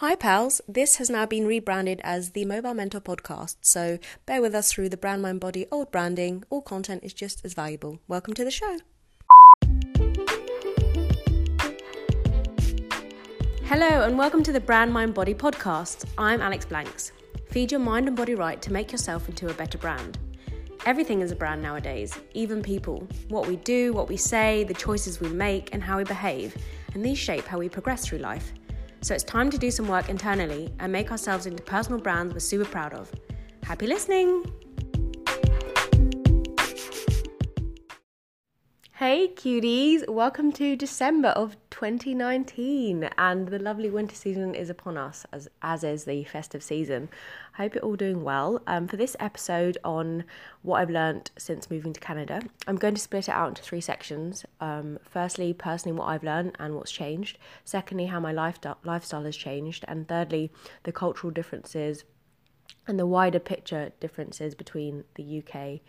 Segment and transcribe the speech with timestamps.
[0.00, 0.62] Hi, pals.
[0.66, 4.88] This has now been rebranded as the Mobile Mentor Podcast, so bear with us through
[4.88, 6.42] the brand mind body old branding.
[6.48, 7.98] All content is just as valuable.
[8.08, 8.78] Welcome to the show.
[13.64, 16.06] Hello, and welcome to the Brand Mind Body Podcast.
[16.16, 17.12] I'm Alex Blanks.
[17.50, 20.18] Feed your mind and body right to make yourself into a better brand.
[20.86, 23.06] Everything is a brand nowadays, even people.
[23.28, 26.56] What we do, what we say, the choices we make, and how we behave,
[26.94, 28.54] and these shape how we progress through life.
[29.02, 32.40] So it's time to do some work internally and make ourselves into personal brands we're
[32.40, 33.10] super proud of.
[33.62, 34.59] Happy listening!
[39.00, 45.24] Hey cuties, welcome to December of 2019 and the lovely winter season is upon us
[45.32, 47.08] as as is the festive season.
[47.56, 48.60] I hope you're all doing well.
[48.66, 50.24] Um, for this episode on
[50.60, 53.80] what I've learned since moving to Canada, I'm going to split it out into three
[53.80, 54.44] sections.
[54.60, 57.38] Um, firstly, personally what I've learned and what's changed.
[57.64, 62.04] Secondly, how my life lifestyle has changed, and thirdly, the cultural differences
[62.86, 65.80] and the wider picture differences between the UK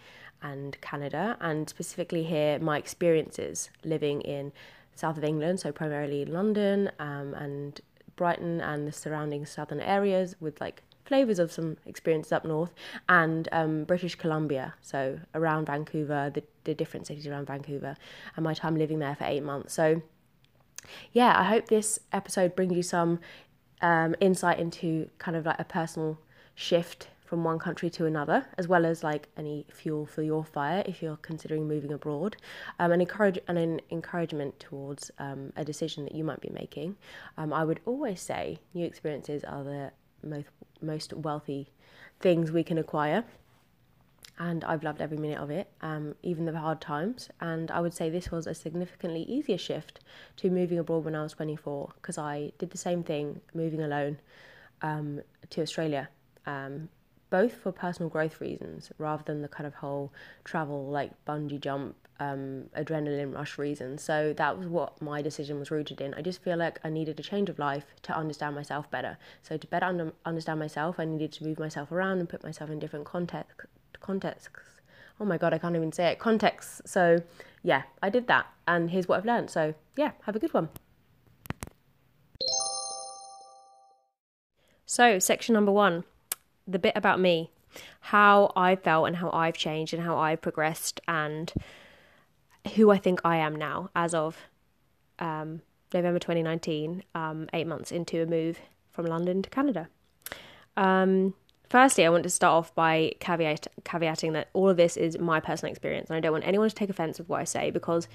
[0.41, 4.51] and Canada, and specifically here, my experiences living in
[4.95, 7.81] south of England, so primarily London um, and
[8.15, 12.73] Brighton and the surrounding southern areas, with like flavors of some experiences up north,
[13.09, 17.95] and um, British Columbia, so around Vancouver, the, the different cities around Vancouver,
[18.35, 19.73] and my time living there for eight months.
[19.73, 20.01] So,
[21.11, 23.19] yeah, I hope this episode brings you some
[23.81, 26.19] um, insight into kind of like a personal
[26.55, 30.83] shift from one country to another, as well as like any fuel for your fire
[30.85, 32.35] if you're considering moving abroad,
[32.77, 36.97] um, and encourage and an encouragement towards um, a decision that you might be making.
[37.37, 40.47] Um, I would always say new experiences are the most
[40.81, 41.71] most wealthy
[42.19, 43.23] things we can acquire.
[44.37, 47.29] And I've loved every minute of it, um, even the hard times.
[47.39, 50.01] And I would say this was a significantly easier shift
[50.35, 54.19] to moving abroad when I was 24, because I did the same thing moving alone
[54.81, 55.21] um,
[55.51, 56.09] to Australia
[56.45, 56.89] um,
[57.31, 61.95] both for personal growth reasons rather than the kind of whole travel like bungee jump
[62.19, 66.13] um, adrenaline rush reasons so that was what my decision was rooted in.
[66.13, 69.17] I just feel like i needed a change of life to understand myself better.
[69.41, 72.69] So to better under- understand myself i needed to move myself around and put myself
[72.69, 73.61] in different context
[74.01, 74.81] contexts.
[75.19, 76.19] Oh my god i can't even say it.
[76.19, 76.81] Contexts.
[76.85, 77.23] So
[77.63, 79.49] yeah i did that and here's what i've learned.
[79.49, 80.69] So yeah have a good one.
[84.85, 86.03] So section number one
[86.67, 87.51] the bit about me,
[87.99, 91.51] how I felt and how I've changed and how I've progressed and
[92.75, 94.37] who I think I am now as of
[95.19, 95.61] um,
[95.93, 98.59] November 2019, um, eight months into a move
[98.91, 99.89] from London to Canada.
[100.77, 101.33] Um,
[101.69, 105.39] firstly, I want to start off by caveat, caveating that all of this is my
[105.39, 108.07] personal experience, and I don't want anyone to take offense with what I say because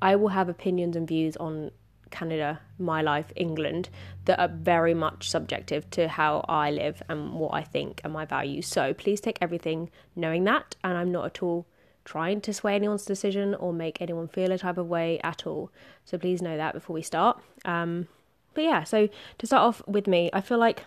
[0.00, 1.70] I will have opinions and views on
[2.10, 3.88] Canada, my life, England,
[4.24, 8.24] that are very much subjective to how I live and what I think and my
[8.24, 8.66] values.
[8.66, 11.66] So please take everything knowing that, and I'm not at all
[12.04, 15.70] trying to sway anyone's decision or make anyone feel a type of way at all.
[16.06, 17.38] So please know that before we start.
[17.66, 18.08] Um,
[18.54, 20.84] but yeah, so to start off with me, I feel like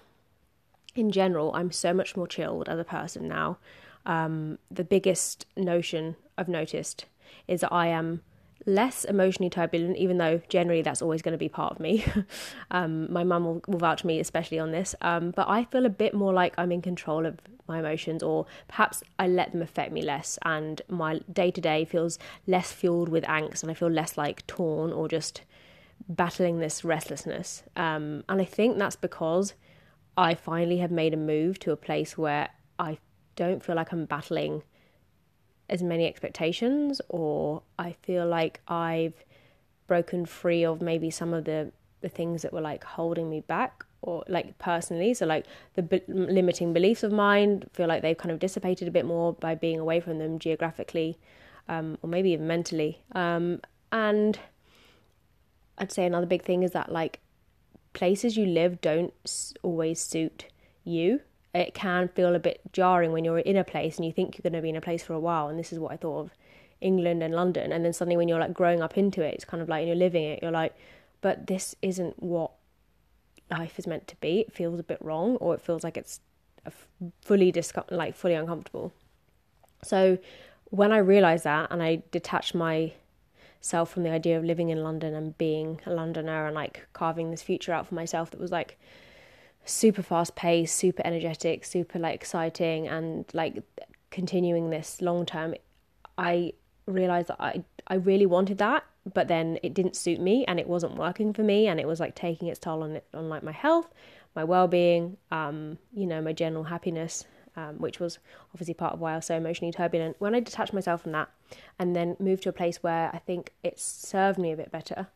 [0.96, 3.60] in general, I'm so much more chilled as a person now.
[4.06, 7.06] Um, the biggest notion I've noticed
[7.48, 8.22] is that I am
[8.66, 12.06] less emotionally turbulent, even though generally that's always going to be part of me.
[12.72, 14.96] um, my mum will, will vouch me, especially on this.
[15.02, 18.46] Um, but I feel a bit more like I'm in control of my emotions, or
[18.68, 23.10] perhaps I let them affect me less, and my day to day feels less fueled
[23.10, 25.42] with angst, and I feel less like torn or just
[26.10, 27.64] battling this restlessness.
[27.76, 29.54] Um, and I think that's because
[30.18, 32.98] I finally have made a move to a place where I
[33.36, 34.64] don't feel like I'm battling
[35.72, 39.14] as many expectations or I feel like I've
[39.88, 41.72] broken free of maybe some of the
[42.02, 45.14] the things that were like holding me back or like personally.
[45.14, 45.46] So like
[45.76, 49.34] the b- limiting beliefs of mine feel like they've kind of dissipated a bit more
[49.34, 51.20] by being away from them geographically
[51.70, 53.04] um, or maybe even mentally.
[53.14, 53.62] Um,
[53.92, 54.40] and
[55.78, 57.20] i'd say another big thing is that like
[57.94, 59.14] places you live don't
[59.64, 60.46] always suit
[60.84, 61.22] you
[61.54, 64.50] it can feel a bit jarring when you're in a place and you think you're
[64.50, 65.50] going to be in a place for a while.
[65.50, 66.32] And this is what I thought of
[66.80, 67.72] England and London.
[67.72, 69.96] And then suddenly, when you're like growing up into it, it's kind of like, you're
[69.96, 70.76] living it, you're like,
[71.22, 72.52] but this isn't what
[73.50, 74.40] life is meant to be.
[74.42, 76.22] It feels a bit wrong, or it feels like it's
[77.22, 78.94] fully dis- like fully uncomfortable.
[79.84, 80.20] So
[80.66, 85.14] when I realized that and I detached myself from the idea of living in London
[85.14, 88.80] and being a Londoner and like carving this future out for myself that was like
[89.66, 93.64] super fast paced, super energetic, super like exciting, and like
[94.10, 95.56] continuing this long term,
[96.18, 96.54] I
[96.86, 100.68] realized that I I really wanted that, but then it didn't suit me and it
[100.68, 103.44] wasn't working for me, and it was like taking its toll on it on like
[103.44, 103.88] my health,
[104.36, 107.26] my well-being, um, you know, my general happiness,
[107.56, 108.20] um, which was
[108.54, 110.16] obviously part of why I was so emotionally turbulent.
[110.20, 111.30] When I detached myself from that
[111.80, 115.08] and then moved to a place where I think it served me a bit better,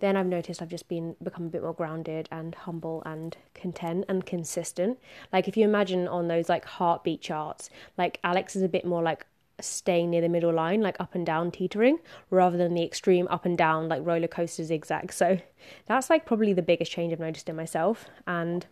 [0.00, 4.04] then I've noticed I've just been become a bit more grounded and humble and content
[4.08, 4.98] and consistent.
[5.32, 9.02] Like if you imagine on those like heartbeat charts, like Alex is a bit more
[9.02, 9.26] like
[9.60, 11.98] staying near the middle line, like up and down teetering,
[12.30, 15.12] rather than the extreme up and down like roller coaster zigzag.
[15.12, 15.40] So
[15.86, 18.06] that's like probably the biggest change I've noticed in myself.
[18.26, 18.66] And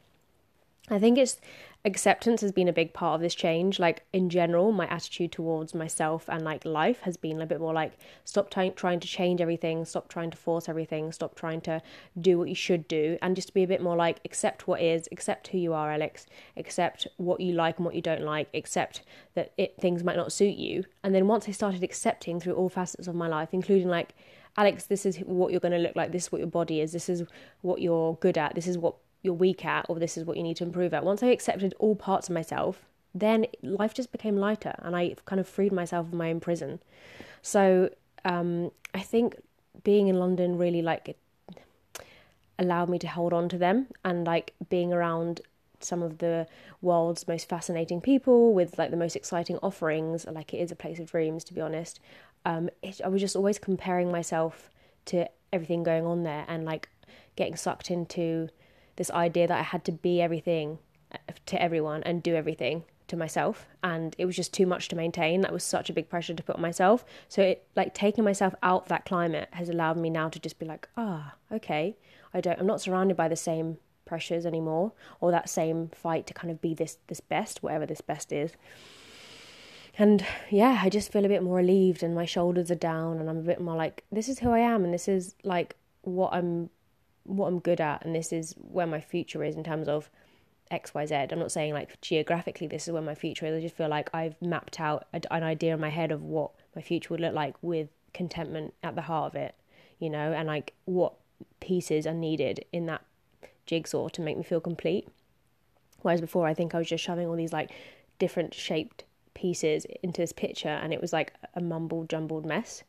[0.89, 1.41] I think it's
[1.87, 3.79] acceptance has been a big part of this change.
[3.79, 7.73] Like in general, my attitude towards myself and like life has been a bit more
[7.73, 7.93] like
[8.25, 11.81] stop t- trying to change everything, stop trying to force everything, stop trying to
[12.21, 15.09] do what you should do, and just be a bit more like accept what is,
[15.13, 19.03] accept who you are, Alex, accept what you like and what you don't like, accept
[19.35, 20.85] that it things might not suit you.
[21.05, 24.13] And then once I started accepting through all facets of my life, including like
[24.59, 26.13] Alex, this is what you're going to look like.
[26.13, 26.91] This is what your body is.
[26.93, 27.23] This is
[27.61, 28.55] what you're good at.
[28.55, 28.97] This is what
[29.27, 31.05] you're weak at or this is what you need to improve at.
[31.05, 35.41] Once I accepted all parts of myself, then life just became lighter and I kind
[35.41, 36.81] of freed myself of my own prison.
[37.43, 37.91] So
[38.25, 39.37] um, I think
[39.85, 41.17] being in London really like
[42.59, 45.43] allowed me to hold on to them and like being around
[45.81, 46.47] some of the
[46.81, 50.99] world's most fascinating people with like the most exciting offerings like it is a place
[50.99, 52.01] of dreams to be honest
[52.47, 54.71] um it, i was just always comparing myself
[55.05, 56.89] to everything going on there and like
[57.37, 58.49] getting sucked into
[58.97, 60.79] this idea that I had to be everything
[61.13, 63.67] uh, to everyone and do everything to myself.
[63.83, 65.41] And it was just too much to maintain.
[65.43, 67.05] That was such a big pressure to put on myself.
[67.29, 70.59] So it like taking myself out of that climate has allowed me now to just
[70.59, 71.97] be like ah okay.
[72.35, 76.35] I don't i'm not surrounded by the same pressures anymore or that same fight to
[76.35, 78.53] kind of be this this best whatever this best is.
[79.99, 83.31] And yeah i just feel a bit more relieved and my shoulders are down and
[83.31, 86.33] i'm a bit more like this is who i am and this is like what
[86.35, 86.69] i'm
[87.27, 90.11] what I'm good at and this is where my future is in terms of
[90.71, 91.33] XYZ.
[91.33, 93.57] I'm not saying like geographically this is where my future is.
[93.57, 96.53] I just feel like I've mapped out a, an idea in my head of what
[96.75, 99.55] my future would look like with contentment at the heart of it,
[99.99, 101.15] you know, and like what
[101.61, 103.05] pieces are needed in that
[103.67, 105.09] jigsaw to make me feel complete.
[106.03, 107.71] Whereas before, I think I was just shoving all these like
[108.19, 112.83] different shaped pieces into this picture and it was like a mumbled, jumbled mess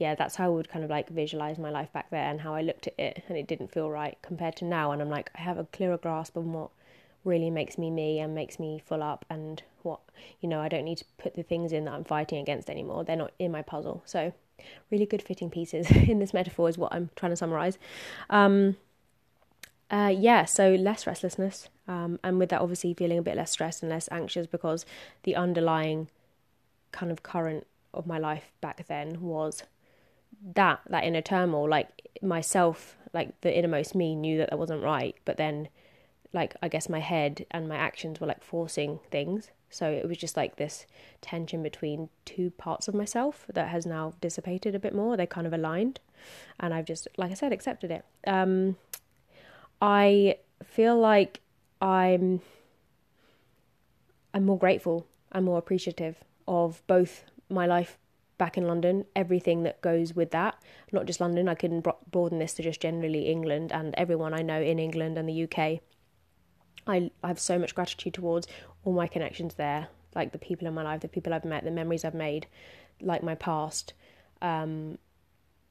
[0.00, 2.54] yeah, that's how I would kind of like visualize my life back there and how
[2.54, 4.92] I looked at it, and it didn't feel right compared to now.
[4.92, 6.70] And I'm like, I have a clearer grasp on what
[7.22, 10.00] really makes me me and makes me full up, and what
[10.40, 13.04] you know, I don't need to put the things in that I'm fighting against anymore.
[13.04, 14.02] They're not in my puzzle.
[14.06, 14.32] So,
[14.90, 17.76] really good fitting pieces in this metaphor is what I'm trying to summarize.
[18.30, 18.78] Um,
[19.90, 23.82] uh, yeah, so less restlessness, um, and with that, obviously feeling a bit less stressed
[23.82, 24.86] and less anxious because
[25.24, 26.08] the underlying
[26.90, 29.64] kind of current of my life back then was
[30.54, 31.88] that that inner turmoil like
[32.22, 35.68] myself like the innermost me knew that that wasn't right but then
[36.32, 39.50] like i guess my head and my actions were like forcing things.
[39.72, 40.84] So it was just like this
[41.20, 45.16] tension between two parts of myself that has now dissipated a bit more.
[45.16, 46.00] They kind of aligned
[46.58, 48.04] and i've just like i said accepted it.
[48.26, 48.76] Um
[49.80, 51.40] i feel like
[51.80, 52.42] i'm
[54.34, 56.16] i'm more grateful i'm more appreciative
[56.46, 57.96] of both my life
[58.40, 60.56] back in London, everything that goes with that.
[60.92, 64.62] Not just London, I can broaden this to just generally England and everyone I know
[64.62, 65.80] in England and the UK.
[66.86, 68.48] I, I have so much gratitude towards
[68.82, 71.70] all my connections there, like the people in my life, the people I've met, the
[71.70, 72.46] memories I've made,
[73.02, 73.92] like my past,
[74.40, 74.96] um,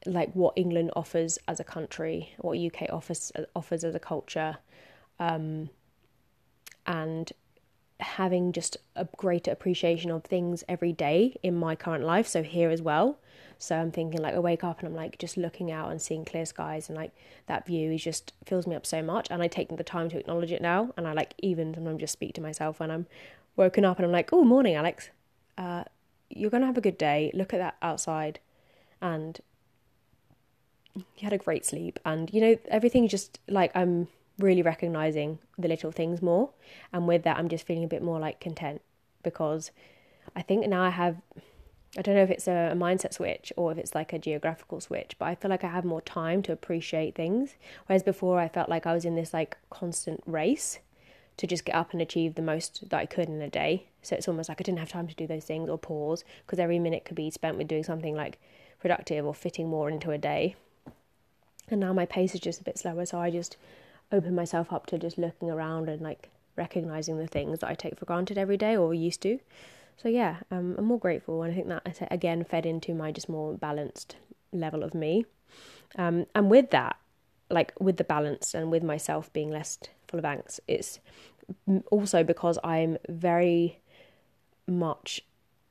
[0.06, 4.58] like what England offers as a country, what UK offers offers as a culture,
[5.18, 5.70] um,
[6.86, 7.32] and
[8.00, 12.26] having just a greater appreciation of things every day in my current life.
[12.26, 13.18] So here as well.
[13.58, 16.24] So I'm thinking like I wake up and I'm like just looking out and seeing
[16.24, 17.12] clear skies and like
[17.46, 20.18] that view is just fills me up so much and I take the time to
[20.18, 23.06] acknowledge it now and I like even sometimes just speak to myself when I'm
[23.56, 25.10] woken up and I'm like, oh morning Alex.
[25.58, 25.84] Uh,
[26.30, 27.30] you're gonna have a good day.
[27.34, 28.40] Look at that outside
[29.02, 29.38] and
[30.94, 34.08] you had a great sleep and you know everything just like I'm
[34.42, 36.50] really recognizing the little things more.
[36.92, 38.82] And with that, I'm just feeling a bit more like content
[39.22, 39.70] because
[40.34, 41.16] I think now I have,
[41.96, 44.80] I don't know if it's a, a, mindset switch or if it's like a geographical
[44.80, 47.54] switch, but I feel like I have more time to appreciate things.
[47.86, 50.78] Whereas before, I felt like I was in this like constant race
[51.36, 53.86] to just get up and achieve the most that I could in a day.
[54.02, 56.58] So it's almost like I didn't have time to do those things or pause because
[56.58, 58.38] every minute could be spent with doing something like
[58.80, 60.56] productive or fitting more into a day.
[61.70, 63.56] And now my pace is just a bit slower, so I just
[64.12, 67.98] open myself up to just looking around and like recognizing the things that I take
[67.98, 69.38] for granted every day or used to.
[69.96, 73.28] So yeah, um, I'm more grateful, and I think that again fed into my just
[73.28, 74.16] more balanced
[74.52, 75.26] level of me.
[75.96, 76.96] Um, and with that,
[77.50, 80.60] like with the balance and with myself being less full of angst.
[80.68, 81.00] It's
[81.90, 83.80] also because I'm very
[84.66, 85.20] much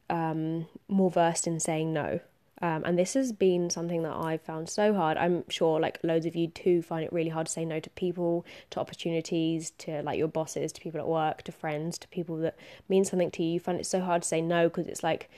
[0.10, 2.19] um, more versed in saying no.
[2.61, 5.17] Um, and this has been something that I've found so hard.
[5.17, 7.89] I'm sure like loads of you too find it really hard to say no to
[7.91, 12.37] people, to opportunities, to like your bosses, to people at work, to friends, to people
[12.37, 12.55] that
[12.89, 13.53] mean something to you.
[13.53, 15.29] You find it so hard to say no because it's like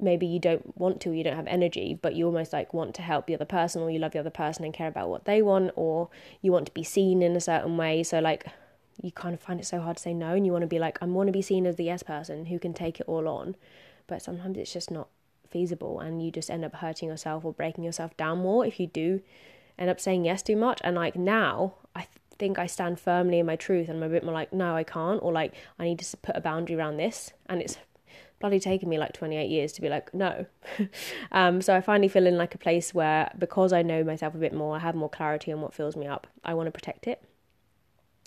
[0.00, 3.02] maybe you don't want to, you don't have energy, but you almost like want to
[3.02, 5.42] help the other person or you love the other person and care about what they
[5.42, 6.08] want or
[6.40, 8.02] you want to be seen in a certain way.
[8.02, 8.46] So like
[9.00, 10.78] you kind of find it so hard to say no and you want to be
[10.78, 13.28] like, I want to be seen as the yes person who can take it all
[13.28, 13.56] on.
[14.06, 15.08] But sometimes it's just not
[15.52, 18.86] feasible and you just end up hurting yourself or breaking yourself down more if you
[18.86, 19.20] do
[19.78, 20.80] end up saying yes too much.
[20.84, 22.06] And like now, I
[22.38, 24.84] think I stand firmly in my truth and I'm a bit more like, no, I
[24.84, 27.32] can't, or like, I need to put a boundary around this.
[27.46, 27.76] And it's
[28.40, 30.46] bloody taken me like 28 years to be like, no.
[31.32, 34.38] um, so I finally feel in like a place where, because I know myself a
[34.38, 37.06] bit more, I have more clarity on what fills me up, I want to protect
[37.06, 37.22] it.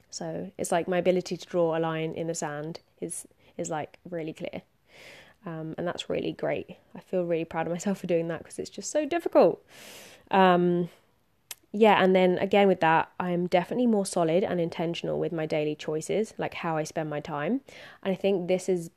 [0.09, 3.27] So it's like my ability to draw a line in the sand is
[3.57, 4.61] is like really clear.
[5.45, 6.77] Um, and that's really great.
[6.95, 9.63] I feel really proud of myself for doing that because it's just so difficult.
[10.31, 10.89] Um,
[11.71, 15.75] yeah, and then again with that, I'm definitely more solid and intentional with my daily
[15.75, 17.61] choices, like how I spend my time.
[18.01, 18.89] And I think this is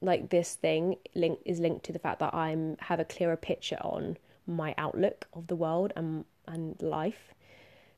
[0.00, 3.78] like this thing link is linked to the fact that I'm have a clearer picture
[3.80, 7.32] on my outlook of the world and and life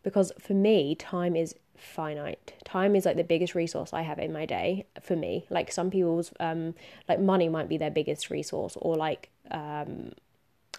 [0.03, 2.55] because for me time is finite.
[2.65, 5.47] Time is like the biggest resource i have in my day for me.
[5.51, 6.75] Like some people's um
[7.09, 10.13] like money might be their biggest resource or like um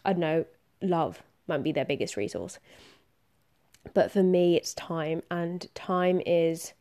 [0.03, 0.45] i don't know
[0.81, 2.59] love might be their biggest resource.
[3.93, 6.73] But for me it's time and time is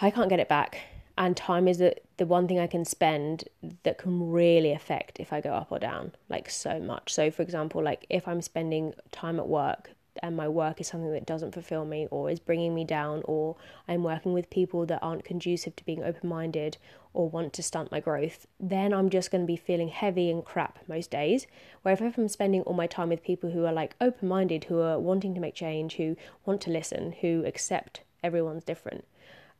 [0.00, 0.80] i can't get it back.
[1.18, 3.44] And time is the, the one thing I can spend
[3.82, 7.12] that can really affect if I go up or down, like so much.
[7.12, 9.90] So, for example, like if I'm spending time at work
[10.22, 13.56] and my work is something that doesn't fulfill me or is bringing me down, or
[13.88, 16.76] I'm working with people that aren't conducive to being open minded
[17.12, 20.44] or want to stunt my growth, then I'm just going to be feeling heavy and
[20.44, 21.46] crap most days.
[21.82, 24.80] Where if I'm spending all my time with people who are like open minded, who
[24.80, 29.04] are wanting to make change, who want to listen, who accept everyone's different,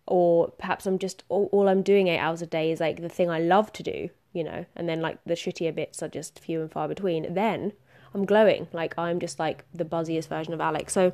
[0.06, 3.08] or perhaps I'm just all, all, I'm doing eight hours a day is like the
[3.08, 6.38] thing I love to do, you know, and then like the shittier bits are just
[6.38, 7.34] few and far between.
[7.34, 7.72] Then
[8.14, 10.92] I'm glowing, like I'm just like the buzziest version of Alex.
[10.92, 11.12] So,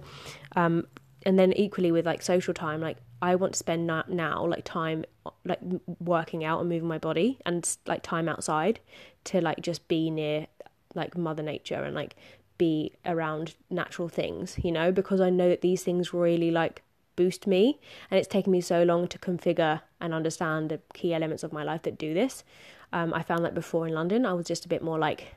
[0.54, 0.86] um,
[1.24, 4.64] and then equally with like social time, like I want to spend now, now like
[4.64, 5.04] time
[5.44, 5.60] like
[6.00, 8.80] working out and moving my body and like time outside
[9.24, 10.46] to like just be near
[10.94, 12.16] like Mother Nature and like
[12.58, 16.82] be around natural things, you know, because I know that these things really like
[17.16, 17.80] boost me.
[18.10, 21.64] And it's taken me so long to configure and understand the key elements of my
[21.64, 22.44] life that do this.
[22.92, 25.34] Um, I found that before in London, I was just a bit more like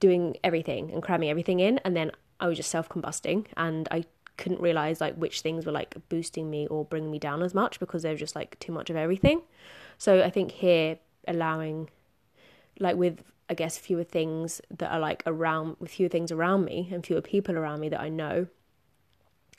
[0.00, 4.04] doing everything and cramming everything in, and then I was just self combusting, and I
[4.36, 7.80] couldn't realize like which things were like boosting me or bringing me down as much
[7.80, 9.42] because they were just like too much of everything.
[9.98, 11.90] So I think here allowing,
[12.78, 16.88] like with I guess fewer things that are like around with fewer things around me
[16.92, 18.48] and fewer people around me that I know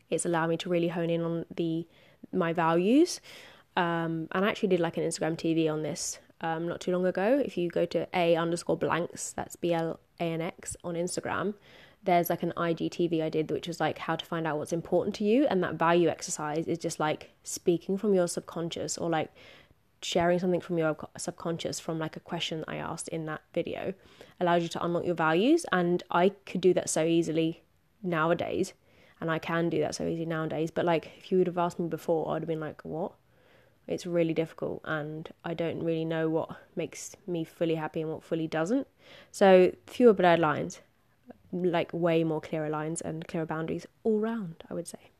[0.09, 1.87] it's allowed me to really hone in on the
[2.31, 3.21] my values.
[3.75, 7.05] Um, and I actually did like an Instagram TV on this um, not too long
[7.05, 7.41] ago.
[7.43, 11.53] If you go to a underscore blanx, that's B L A N X on Instagram,
[12.03, 15.15] there's like an IGTV I did, which was like how to find out what's important
[15.15, 15.45] to you.
[15.47, 19.31] And that value exercise is just like speaking from your subconscious or like
[20.01, 23.93] sharing something from your subconscious from like a question I asked in that video
[24.39, 25.65] allows you to unlock your values.
[25.71, 27.63] And I could do that so easily
[28.01, 28.73] nowadays
[29.19, 30.71] and I can do that so easy nowadays.
[30.71, 33.13] But like, if you would have asked me before, I'd have been like, what?
[33.87, 38.23] It's really difficult, and I don't really know what makes me fully happy and what
[38.23, 38.87] fully doesn't.
[39.31, 40.81] So, fewer blurred lines,
[41.53, 45.11] like way more clearer lines and clearer boundaries all round, I would say.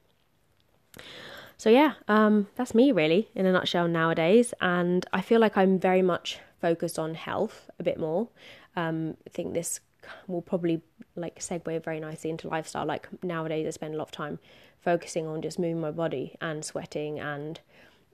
[1.56, 4.54] So, yeah, um, that's me really in a nutshell nowadays.
[4.62, 8.28] And I feel like I'm very much focused on health a bit more.
[8.76, 9.80] Um, I think this
[10.28, 10.82] will probably
[11.16, 12.86] like segue very nicely into lifestyle.
[12.86, 14.40] Like nowadays, I spend a lot of time
[14.82, 17.60] focusing on just moving my body and sweating and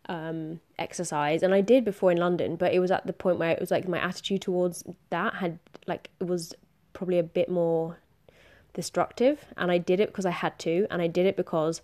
[0.09, 1.43] um, exercise.
[1.43, 3.71] And I did before in London, but it was at the point where it was
[3.71, 6.53] like my attitude towards that had like it was
[6.93, 7.99] probably a bit more
[8.73, 9.45] destructive.
[9.57, 11.81] And I did it because I had to, and I did it because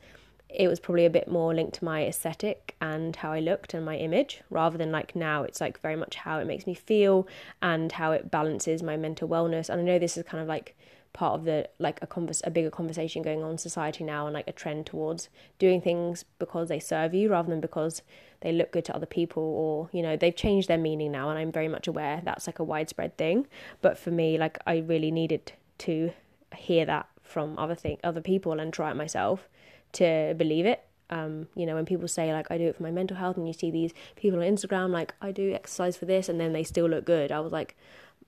[0.50, 3.86] it was probably a bit more linked to my aesthetic and how I looked and
[3.86, 7.28] my image rather than like now it's like very much how it makes me feel
[7.62, 10.76] and how it balances my mental wellness and I know this is kind of like
[11.14, 14.34] part of the like a converse a bigger conversation going on in society now and
[14.34, 18.04] like a trend towards doing things because they serve you rather than because
[18.42, 21.40] they look good to other people or you know they've changed their meaning now and
[21.40, 23.48] I'm very much aware that's like a widespread thing
[23.82, 26.12] but for me like I really needed to
[26.56, 29.50] hear that from other thing other people and try it myself
[29.94, 32.92] to believe it Um, you know, when people say like I do it for my
[32.92, 36.30] mental health, and you see these people on Instagram like I do exercise for this,
[36.30, 37.32] and then they still look good.
[37.32, 37.76] I was like,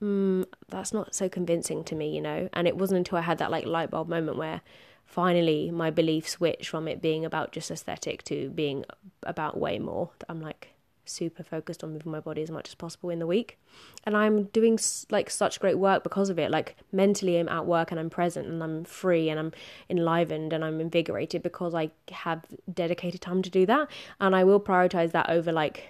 [0.02, 2.48] mm, that's not so convincing to me, you know.
[2.52, 4.60] And it wasn't until I had that like light bulb moment where
[5.04, 8.84] finally my belief switched from it being about just aesthetic to being
[9.22, 10.10] about way more.
[10.28, 10.72] I'm like
[11.04, 13.58] super focused on moving my body as much as possible in the week
[14.04, 14.78] and i'm doing
[15.10, 18.46] like such great work because of it like mentally i'm at work and i'm present
[18.46, 19.52] and i'm free and i'm
[19.90, 23.88] enlivened and i'm invigorated because i have dedicated time to do that
[24.20, 25.88] and i will prioritize that over like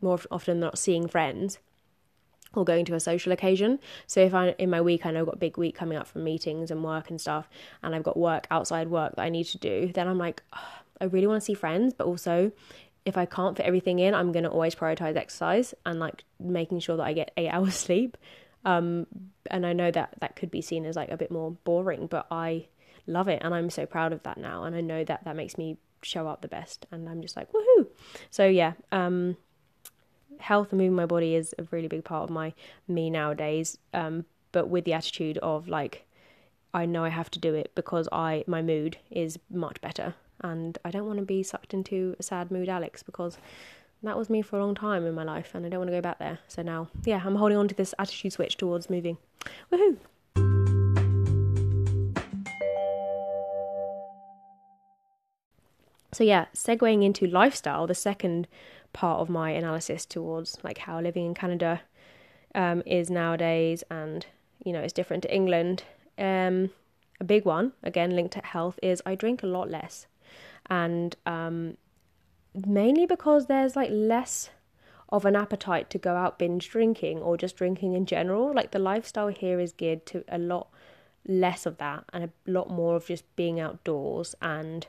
[0.00, 1.58] more often than not seeing friends
[2.56, 3.78] or going to a social occasion.
[4.06, 6.06] So if I in my week I know I've got a big week coming up
[6.06, 7.48] from meetings and work and stuff,
[7.82, 10.78] and I've got work outside work that I need to do, then I'm like, oh,
[11.00, 12.52] I really want to see friends, but also
[13.04, 16.96] if I can't fit everything in, I'm gonna always prioritize exercise and like making sure
[16.96, 18.16] that I get eight hours sleep.
[18.64, 19.06] Um,
[19.50, 22.26] and I know that that could be seen as like a bit more boring, but
[22.30, 22.66] I
[23.06, 25.58] love it and I'm so proud of that now, and I know that that makes
[25.58, 27.88] me show up the best, and I'm just like woohoo.
[28.30, 29.36] So yeah, um,
[30.38, 32.52] health and moving my body is a really big part of my
[32.88, 33.78] me nowadays.
[33.92, 36.06] Um, but with the attitude of like,
[36.72, 40.78] I know I have to do it because I my mood is much better, and
[40.84, 43.38] I don't want to be sucked into a sad mood, Alex, because
[44.02, 45.96] that was me for a long time in my life, and I don't want to
[45.96, 46.40] go back there.
[46.48, 49.18] So now, yeah, I'm holding on to this attitude switch towards moving.
[49.72, 49.98] Woohoo!
[56.12, 58.46] So yeah, segueing into lifestyle, the second
[58.94, 61.82] part of my analysis towards like how living in Canada
[62.54, 64.24] um, is nowadays, and
[64.64, 65.82] you know it's different to England.
[66.16, 66.70] Um,
[67.20, 70.06] a big one, again linked to health, is I drink a lot less,
[70.70, 71.76] and um,
[72.54, 74.48] mainly because there's like less
[75.10, 78.54] of an appetite to go out binge drinking or just drinking in general.
[78.54, 80.68] Like the lifestyle here is geared to a lot
[81.26, 84.86] less of that and a lot more of just being outdoors and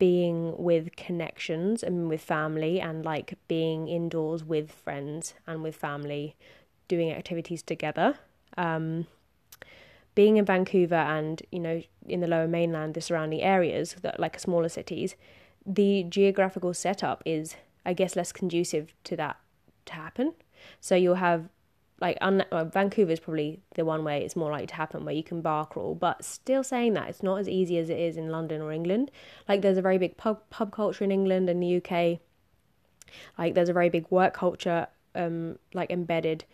[0.00, 6.34] being with connections and with family and like being indoors with friends and with family
[6.88, 8.18] doing activities together.
[8.56, 9.06] Um,
[10.16, 14.36] being in vancouver and you know in the lower mainland the surrounding areas that like
[14.40, 15.14] smaller cities
[15.64, 17.54] the geographical setup is
[17.86, 19.36] i guess less conducive to that
[19.90, 20.34] to happen.
[20.80, 21.48] So you'll have
[22.00, 25.22] like un- Vancouver is probably the one way it's more likely to happen where you
[25.22, 28.30] can bar crawl, but still saying that it's not as easy as it is in
[28.30, 29.10] London or England.
[29.48, 32.20] Like there's a very big pub pub culture in England and the UK.
[33.36, 34.86] Like there's a very big work culture
[35.16, 36.44] um like embedded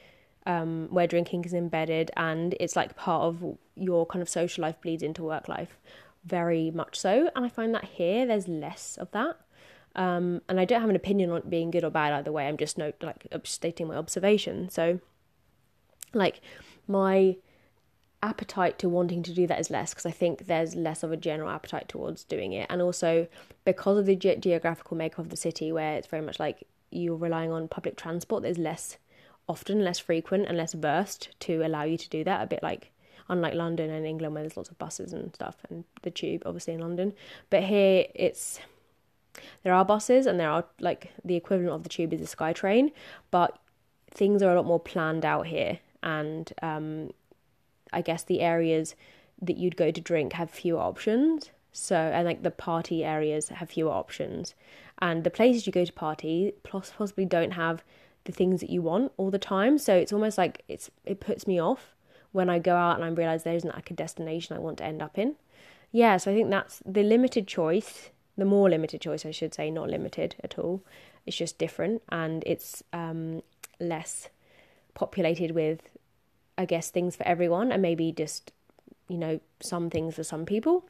[0.47, 4.81] um where drinking is embedded and it's like part of your kind of social life
[4.81, 5.77] bleeds into work life
[6.25, 9.39] very much so and I find that here there's less of that.
[9.95, 12.47] Um, and I don't have an opinion on being good or bad either way.
[12.47, 14.69] I'm just note like stating my observation.
[14.69, 15.01] So
[16.15, 16.41] like
[16.87, 17.37] my
[18.23, 21.17] appetite to wanting to do that is less because I think there's less of a
[21.17, 23.29] general appetite towards doing it, and also
[23.65, 27.17] because of the ge- geographical makeup of the city, where it's very much like you're
[27.17, 28.43] relying on public transport.
[28.43, 28.97] There's less
[29.49, 32.43] often, less frequent, and less versed to allow you to do that.
[32.43, 32.91] A bit like
[33.29, 36.75] unlike London and England, where there's lots of buses and stuff, and the tube, obviously
[36.75, 37.13] in London,
[37.51, 38.61] but here it's
[39.63, 42.93] there are buses and there are like the equivalent of the tube is the SkyTrain,
[43.31, 43.59] but
[44.11, 47.11] things are a lot more planned out here and um,
[47.93, 48.95] I guess the areas
[49.43, 51.51] that you'd go to drink have fewer options.
[51.73, 54.55] So, and like the party areas have fewer options,
[55.03, 57.85] and the places you go to party plus possibly don't have
[58.25, 59.77] the things that you want all the time.
[59.77, 61.95] So it's almost like it's it puts me off
[62.33, 64.85] when I go out and I realize there isn't like a destination I want to
[64.85, 65.37] end up in.
[65.93, 69.71] Yeah, so I think that's the limited choice, the more limited choice, I should say,
[69.71, 70.83] not limited at all.
[71.25, 73.43] It's just different and it's um,
[73.81, 74.29] less
[74.95, 75.81] populated with,
[76.59, 78.53] I guess, things for everyone and maybe just,
[79.09, 80.89] you know, some things for some people.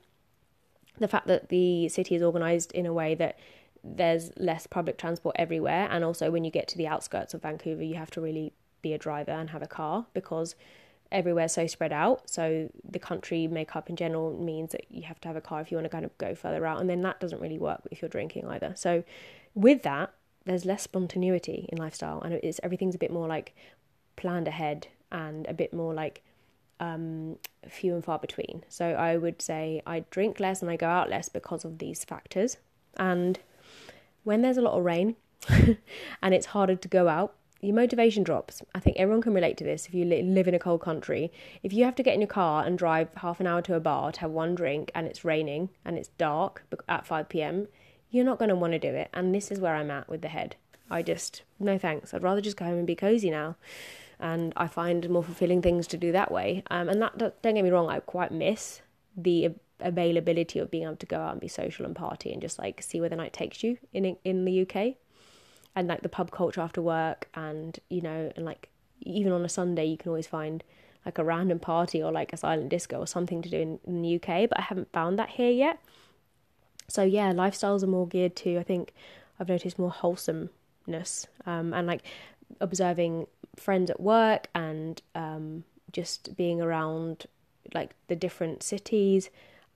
[0.99, 3.39] The fact that the city is organised in a way that
[3.85, 7.83] there's less public transport everywhere, and also when you get to the outskirts of Vancouver,
[7.83, 8.53] you have to really
[8.83, 10.57] be a driver and have a car because
[11.13, 12.29] everywhere's so spread out.
[12.29, 15.71] So the country makeup in general means that you have to have a car if
[15.71, 18.03] you want to kind of go further out, and then that doesn't really work if
[18.03, 18.73] you're drinking either.
[18.75, 19.05] So
[19.55, 20.13] with that,
[20.47, 23.55] there's less spontaneity in lifestyle, and it's everything's a bit more like
[24.17, 26.23] planned ahead and a bit more like
[26.79, 28.63] um, few and far between.
[28.69, 32.05] So I would say I drink less and I go out less because of these
[32.05, 32.59] factors.
[32.99, 33.39] And
[34.25, 35.17] when there's a lot of rain
[35.49, 38.63] and it's harder to go out, your motivation drops.
[38.75, 41.33] I think everyone can relate to this if you live in a cold country.
[41.63, 43.81] If you have to get in your car and drive half an hour to a
[43.81, 47.69] bar to have one drink and it's raining and it's dark at 5 pm,
[48.11, 49.09] you're not going to want to do it.
[49.15, 50.57] And this is where I'm at with the head.
[50.91, 52.13] I just, no thanks.
[52.13, 53.57] I'd rather just go home and be cozy now
[54.19, 56.63] and I find more fulfilling things to do that way.
[56.71, 58.81] Um, and that don't get me wrong, I quite miss
[59.17, 59.51] the
[59.81, 62.83] availability of being able to go out and be social and party and just like
[62.83, 64.95] see where the night takes you in in the UK
[65.75, 68.71] and like the pub culture after work and you know and like
[69.03, 70.65] even on a Sunday you can always find
[71.05, 74.03] like a random party or like a silent disco or something to do in, in
[74.03, 75.79] the UK but I haven't found that here yet.
[76.89, 78.95] So yeah lifestyles are more geared to I think
[79.39, 81.27] I've noticed more wholesomeness.
[81.45, 82.03] Um, and like
[82.61, 87.27] observing friends at work and um, just being around
[87.75, 89.31] like the different cities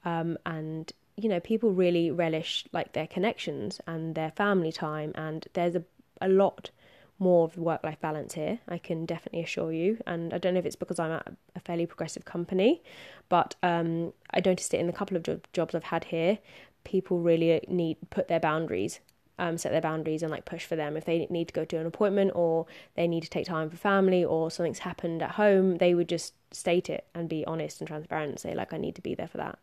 [0.05, 5.49] um, and you know people really relish like their connections and their family time and
[5.55, 5.83] there's a,
[6.21, 6.71] a lot
[7.19, 10.55] more of the work life balance here i can definitely assure you and i don't
[10.55, 12.83] know if it's because i'm at a fairly progressive company
[13.29, 16.39] but um, i noticed it in the couple of job- jobs i've had here
[16.85, 19.01] people really need put their boundaries
[19.41, 20.97] um, set their boundaries and like push for them.
[20.97, 23.77] If they need to go to an appointment or they need to take time for
[23.77, 27.89] family or something's happened at home, they would just state it and be honest and
[27.89, 29.59] transparent and say like I need to be there for that.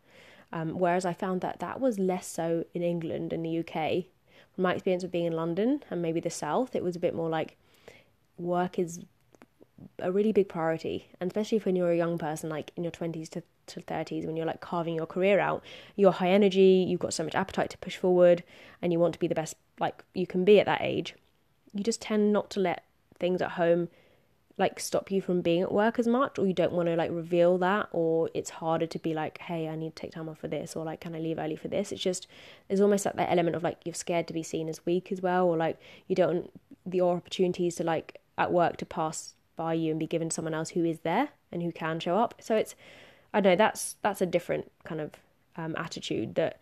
[0.51, 4.05] Um, whereas I found that that was less so in England and the UK.
[4.55, 7.13] From my experience of being in London and maybe the South, it was a bit
[7.13, 7.55] more like
[8.39, 9.01] work is
[9.99, 13.29] a really big priority, and especially when you're a young person, like in your twenties
[13.29, 15.63] to to thirties, when you're like carving your career out,
[15.95, 18.43] you're high energy, you've got so much appetite to push forward,
[18.81, 21.15] and you want to be the best like you can be at that age.
[21.73, 22.83] You just tend not to let
[23.19, 23.89] things at home
[24.57, 27.11] like stop you from being at work as much or you don't want to like
[27.11, 30.39] reveal that or it's harder to be like hey i need to take time off
[30.39, 32.27] for this or like can i leave early for this it's just
[32.67, 35.21] there's almost like that element of like you're scared to be seen as weak as
[35.21, 36.51] well or like you don't
[36.85, 40.69] the opportunities to like at work to pass by you and be given someone else
[40.69, 42.35] who is there and who can show up.
[42.39, 42.75] So it's
[43.33, 45.11] I know that's that's a different kind of
[45.57, 46.59] um, attitude that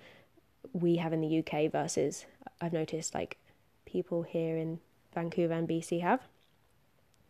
[0.73, 2.25] we have in the UK versus
[2.59, 3.37] I've noticed like
[3.85, 4.79] people here in
[5.13, 6.21] Vancouver and BC have.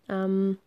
[0.08, 0.60] Um,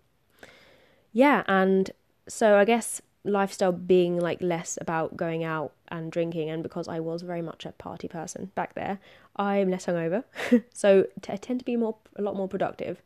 [1.12, 1.90] yeah, and
[2.28, 7.00] so I guess lifestyle being like less about going out and drinking, and because I
[7.00, 8.98] was very much a party person back there,
[9.36, 10.24] I'm less hungover,
[10.72, 13.02] so I tend to be more a lot more productive.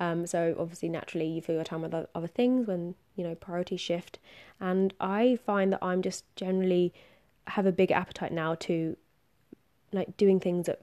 [0.00, 3.80] Um, so obviously, naturally, you fill your time with other things when you know priorities
[3.80, 4.18] shift.
[4.60, 6.92] And I find that I'm just generally
[7.48, 8.96] have a big appetite now to
[9.92, 10.82] like doing things that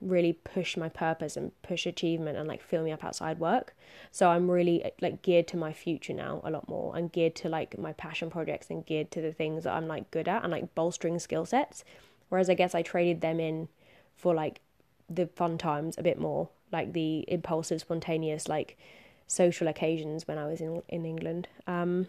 [0.00, 3.74] really push my purpose and push achievement and like fill me up outside work.
[4.10, 6.94] So I'm really like geared to my future now a lot more.
[6.96, 10.10] I'm geared to like my passion projects and geared to the things that I'm like
[10.10, 11.84] good at and like bolstering skill sets.
[12.28, 13.68] Whereas I guess I traded them in
[14.14, 14.60] for like
[15.08, 18.78] the fun times a bit more like the impulsive, spontaneous, like
[19.26, 21.48] social occasions when I was in in England.
[21.66, 22.08] Um,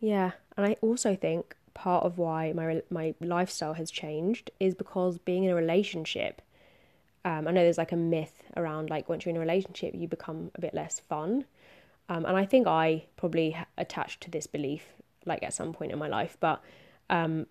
[0.00, 5.18] yeah, and I also think part of why my my lifestyle has changed is because
[5.18, 6.42] being in a relationship.
[7.24, 10.08] Um, I know there's like a myth around like once you're in a relationship you
[10.08, 11.44] become a bit less fun,
[12.08, 14.86] um, and I think I probably attached to this belief
[15.24, 16.60] like at some point in my life, but
[17.10, 17.46] um,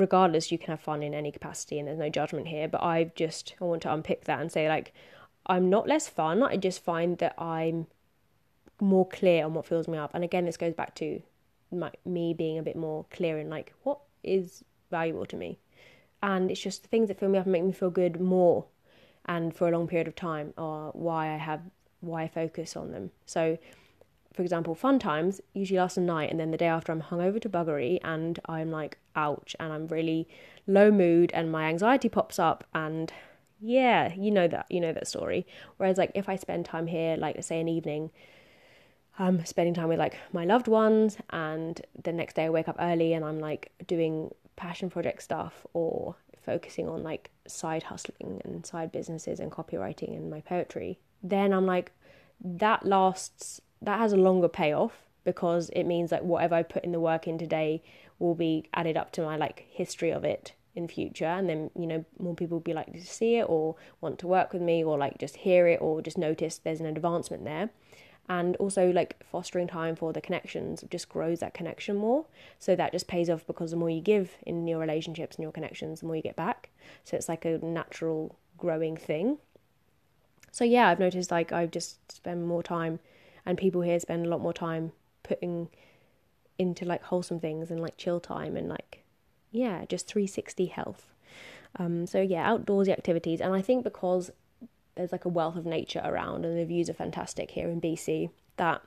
[0.00, 2.68] regardless, you can have fun in any capacity and there's no judgment here.
[2.68, 4.92] But I've just, I want to unpick that and say, like,
[5.46, 6.42] I'm not less fun.
[6.42, 7.86] I just find that I'm
[8.80, 10.10] more clear on what fills me up.
[10.14, 11.22] And again, this goes back to
[11.70, 15.58] my, me being a bit more clear in like, what is valuable to me?
[16.22, 18.66] And it's just the things that fill me up and make me feel good more
[19.26, 21.60] and for a long period of time are why I have,
[22.00, 23.10] why I focus on them.
[23.26, 23.58] So,
[24.32, 27.40] for example, fun times usually last a night, and then the day after I'm hungover
[27.42, 30.28] to buggery, and I'm like, ouch, and I'm really
[30.66, 33.12] low mood, and my anxiety pops up, and
[33.60, 35.46] yeah, you know that, you know that story.
[35.76, 38.10] Whereas, like, if I spend time here, like, say an evening,
[39.18, 42.76] I'm spending time with like my loved ones, and the next day I wake up
[42.80, 48.64] early and I'm like doing passion project stuff or focusing on like side hustling and
[48.64, 51.92] side businesses and copywriting and my poetry, then I'm like,
[52.42, 54.92] that lasts that has a longer payoff
[55.24, 57.82] because it means that whatever I put in the work in today
[58.18, 61.26] will be added up to my like history of it in future.
[61.26, 64.26] And then you know more people will be likely to see it or want to
[64.26, 67.70] work with me or like just hear it or just notice there's an advancement there.
[68.28, 72.26] And also like fostering time for the connections just grows that connection more.
[72.60, 75.52] So that just pays off because the more you give in your relationships and your
[75.52, 76.70] connections the more you get back.
[77.04, 79.38] So it's like a natural growing thing.
[80.52, 82.98] So yeah i've noticed like i've just spent more time
[83.46, 85.68] and people here spend a lot more time putting
[86.58, 89.02] into like wholesome things and like chill time and like
[89.50, 91.12] yeah just 360 health.
[91.78, 93.40] Um so yeah outdoorsy activities.
[93.40, 94.30] And i think because
[94.96, 98.28] there's like a wealth of nature around and the views are fantastic here in bc
[98.56, 98.82] that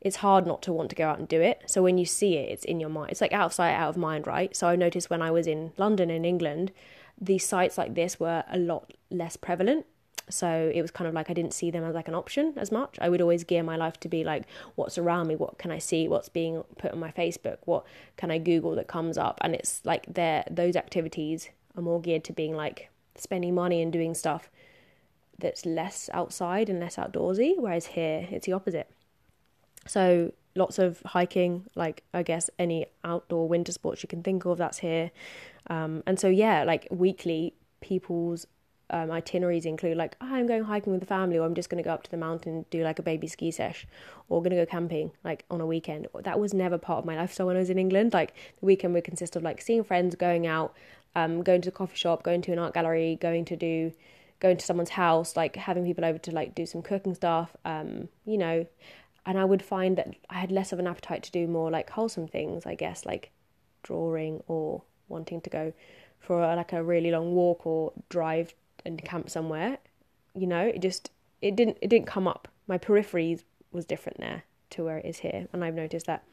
[0.00, 1.62] it's hard not to want to go out and do it.
[1.66, 3.10] So when you see it it's in your mind.
[3.12, 4.54] It's like out of sight out of mind right?
[4.56, 6.72] So i noticed when i was in london in england
[7.20, 9.86] the sites like this were a lot less prevalent
[10.28, 12.72] so it was kind of like I didn't see them as like an option as
[12.72, 12.98] much.
[13.00, 15.36] I would always gear my life to be like, what's around me?
[15.36, 16.08] What can I see?
[16.08, 17.58] What's being put on my Facebook?
[17.64, 17.84] What
[18.16, 19.38] can I Google that comes up?
[19.42, 23.92] And it's like there, those activities are more geared to being like spending money and
[23.92, 24.50] doing stuff
[25.38, 27.54] that's less outside and less outdoorsy.
[27.58, 28.90] Whereas here, it's the opposite.
[29.86, 34.58] So lots of hiking, like I guess any outdoor winter sports you can think of,
[34.58, 35.10] that's here.
[35.68, 38.46] Um, and so yeah, like weekly, people's
[38.90, 41.82] um, itineraries include like oh, I'm going hiking with the family, or I'm just going
[41.82, 43.86] to go up to the mountain and do like a baby ski sesh,
[44.28, 46.06] or going to go camping like on a weekend.
[46.22, 48.12] That was never part of my lifestyle when I was in England.
[48.12, 50.74] Like the weekend would consist of like seeing friends, going out,
[51.14, 53.92] um, going to the coffee shop, going to an art gallery, going to do
[54.40, 58.08] going to someone's house, like having people over to like do some cooking stuff, um,
[58.26, 58.66] you know.
[59.26, 61.88] And I would find that I had less of an appetite to do more like
[61.88, 63.30] wholesome things, I guess, like
[63.82, 65.72] drawing or wanting to go
[66.18, 69.78] for like a really long walk or drive and camp somewhere.
[70.34, 72.48] You know, it just it didn't it didn't come up.
[72.66, 76.24] My peripheries was different there to where it is here, and I've noticed that.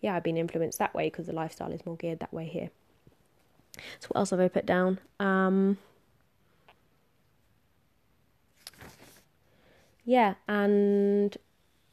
[0.00, 2.70] Yeah, I've been influenced that way because the lifestyle is more geared that way here.
[3.98, 4.98] So what else have I put down?
[5.18, 5.76] Um,
[10.04, 11.36] yeah, and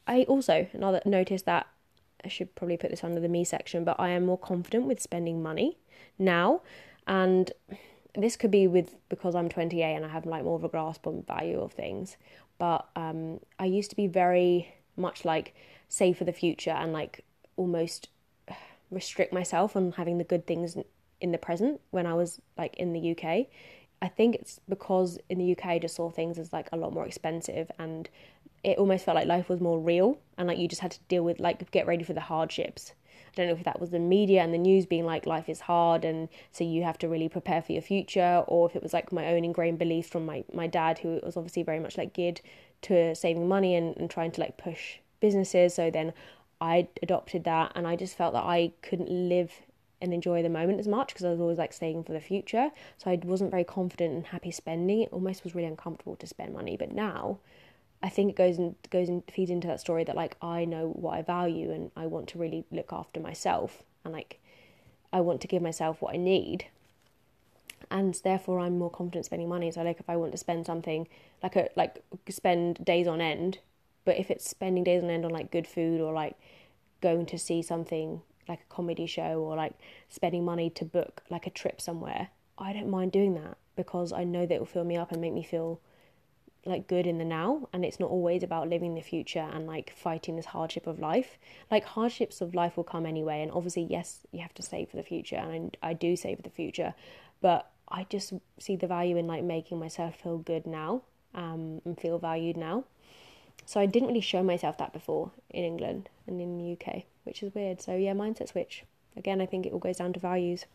[0.06, 1.66] I also another noticed that
[2.24, 5.00] I should probably put this under the me section, but I am more confident with
[5.00, 5.78] spending money
[6.18, 6.62] now,
[7.06, 7.52] and
[8.22, 11.06] this could be with because I'm 28 and I have like more of a grasp
[11.06, 12.16] on value of things.
[12.58, 15.54] But um, I used to be very much like
[15.88, 17.24] save for the future and like
[17.56, 18.08] almost
[18.90, 20.76] restrict myself on having the good things
[21.20, 23.46] in the present when I was like in the UK.
[24.00, 26.92] I think it's because in the UK I just saw things as like a lot
[26.92, 28.08] more expensive and
[28.64, 31.22] it almost felt like life was more real and like you just had to deal
[31.22, 32.92] with like get ready for the hardships
[33.34, 36.04] don't know if that was the media and the news being like life is hard
[36.04, 39.12] and so you have to really prepare for your future or if it was like
[39.12, 42.40] my own ingrained beliefs from my, my dad who was obviously very much like geared
[42.82, 46.12] to saving money and, and trying to like push businesses so then
[46.60, 49.52] I adopted that and I just felt that I couldn't live
[50.00, 52.70] and enjoy the moment as much because I was always like saving for the future.
[52.98, 55.02] So I wasn't very confident and happy spending.
[55.02, 56.76] It almost was really uncomfortable to spend money.
[56.76, 57.38] But now
[58.02, 60.88] I think it goes and goes and feeds into that story that like I know
[60.88, 64.40] what I value and I want to really look after myself and like
[65.12, 66.66] I want to give myself what I need.
[67.90, 69.70] And therefore I'm more confident spending money.
[69.72, 71.08] So like if I want to spend something
[71.42, 73.58] like a like spend days on end,
[74.04, 76.36] but if it's spending days on end on like good food or like
[77.00, 79.74] going to see something like a comedy show or like
[80.08, 84.24] spending money to book like a trip somewhere, I don't mind doing that because I
[84.24, 85.80] know that it will fill me up and make me feel
[86.68, 89.92] like good in the now and it's not always about living the future and like
[89.96, 91.38] fighting this hardship of life.
[91.70, 94.96] Like hardships of life will come anyway and obviously yes you have to save for
[94.96, 96.94] the future and I, do save for the future
[97.40, 101.02] but I just see the value in like making myself feel good now
[101.34, 102.84] um, and feel valued now.
[103.66, 107.42] So I didn't really show myself that before in England and in the UK which
[107.42, 107.80] is weird.
[107.80, 108.84] So yeah mindset switch.
[109.16, 110.66] Again I think it all goes down to values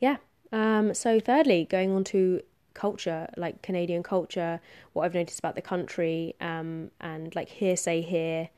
[0.00, 0.16] yeah.
[0.52, 2.42] Um, so, thirdly, going on to
[2.74, 4.60] culture, like Canadian culture,
[4.92, 8.48] what I've noticed about the country, um, and like hearsay here,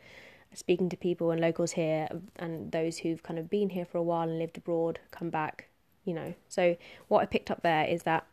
[0.55, 4.03] speaking to people and locals here, and those who've kind of been here for a
[4.03, 5.69] while and lived abroad, come back,
[6.05, 6.35] you know.
[6.49, 6.77] So,
[7.09, 8.27] what I picked up there is that.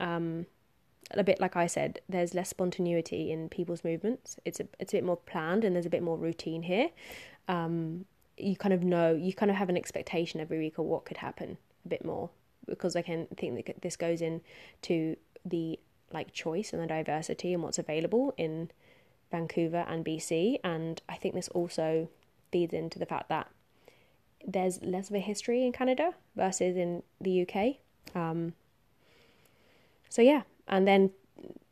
[0.00, 0.46] Um,
[1.10, 4.36] a bit like I said, there's less spontaneity in people's movements.
[4.44, 6.88] It's a it's a bit more planned and there's a bit more routine here.
[7.46, 8.06] Um,
[8.38, 11.18] you kind of know, you kind of have an expectation every week of what could
[11.18, 12.30] happen a bit more
[12.66, 15.78] because I can think that this goes into the
[16.12, 18.70] like choice and the diversity and what's available in
[19.30, 20.58] Vancouver and BC.
[20.62, 22.08] And I think this also
[22.52, 23.48] feeds into the fact that
[24.46, 27.76] there's less of a history in Canada versus in the UK.
[28.14, 28.54] Um,
[30.08, 31.10] so yeah, and then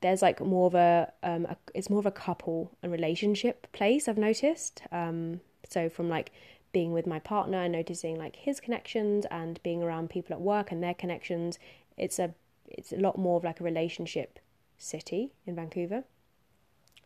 [0.00, 4.08] there's like more of a, um, a, it's more of a couple and relationship place
[4.08, 4.82] I've noticed.
[4.90, 6.32] Um, so from like
[6.72, 10.72] being with my partner and noticing like his connections and being around people at work
[10.72, 11.58] and their connections
[11.96, 12.34] it's a
[12.66, 14.38] it's a lot more of like a relationship
[14.78, 16.04] city in Vancouver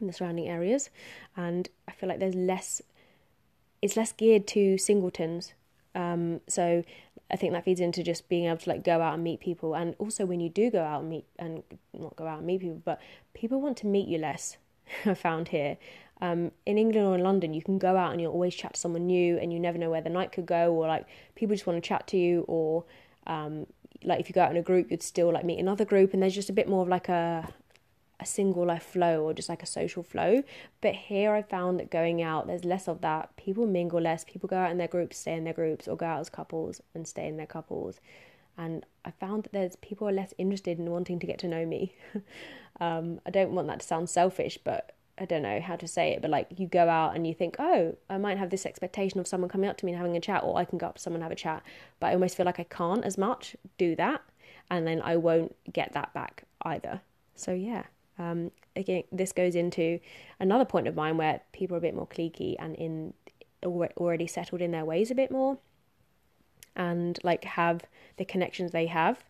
[0.00, 0.90] and the surrounding areas.
[1.36, 2.82] And I feel like there's less
[3.82, 5.52] it's less geared to singletons.
[5.94, 6.82] Um, so
[7.30, 9.74] I think that feeds into just being able to like go out and meet people.
[9.74, 12.60] And also when you do go out and meet and not go out and meet
[12.60, 13.00] people but
[13.34, 14.56] people want to meet you less
[15.04, 15.76] I found here
[16.20, 18.80] um, in England or in London, you can go out and you'll always chat to
[18.80, 21.66] someone new, and you never know where the night could go, or like people just
[21.66, 22.84] want to chat to you, or
[23.26, 23.66] um,
[24.02, 26.22] like if you go out in a group, you'd still like meet another group, and
[26.22, 27.48] there's just a bit more of like a
[28.18, 30.42] a single life flow or just like a social flow.
[30.80, 33.36] But here I found that going out, there's less of that.
[33.36, 34.24] People mingle less.
[34.24, 36.80] People go out in their groups, stay in their groups, or go out as couples
[36.94, 38.00] and stay in their couples.
[38.56, 41.66] And I found that there's people are less interested in wanting to get to know
[41.66, 41.94] me.
[42.80, 46.12] um, I don't want that to sound selfish, but I don't know how to say
[46.12, 49.18] it, but like you go out and you think, oh, I might have this expectation
[49.18, 50.96] of someone coming up to me and having a chat, or I can go up
[50.96, 51.62] to someone and have a chat,
[52.00, 54.22] but I almost feel like I can't as much do that,
[54.70, 57.00] and then I won't get that back either.
[57.34, 57.84] So yeah,
[58.18, 60.00] um, again, this goes into
[60.38, 63.14] another point of mine where people are a bit more cliquey and in
[63.64, 65.58] already settled in their ways a bit more,
[66.76, 67.84] and like have
[68.18, 69.24] the connections they have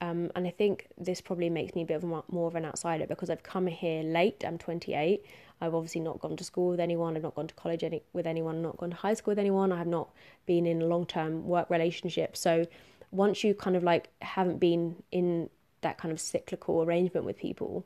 [0.00, 2.64] um, and I think this probably makes me a bit of a, more of an
[2.64, 4.44] outsider because I've come here late.
[4.46, 5.24] I'm 28.
[5.60, 7.16] I've obviously not gone to school with anyone.
[7.16, 8.62] I've not gone to college any, with anyone.
[8.62, 9.72] Not gone to high school with anyone.
[9.72, 10.10] I have not
[10.46, 12.36] been in a long-term work relationship.
[12.36, 12.66] So
[13.10, 17.84] once you kind of like haven't been in that kind of cyclical arrangement with people,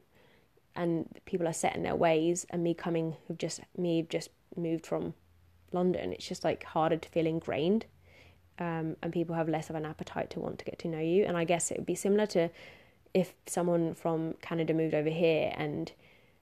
[0.75, 5.15] and people are set in their ways, and me coming, just me just moved from
[5.71, 7.87] London, it's just like harder to feel ingrained
[8.59, 11.25] um, and people have less of an appetite to want to get to know you.
[11.25, 12.51] And I guess it would be similar to
[13.15, 15.93] if someone from Canada moved over here and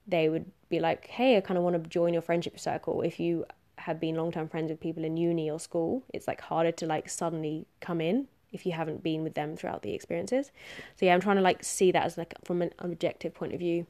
[0.07, 3.03] they would be like, hey, I kind of want to join your friendship circle.
[3.03, 3.45] If you
[3.79, 6.87] have been long term friends with people in uni or school, it's like harder to
[6.87, 10.51] like suddenly come in if you haven't been with them throughout the experiences.
[10.97, 13.61] So yeah, I'm trying to like see that as like from an objective point of
[13.61, 13.87] view.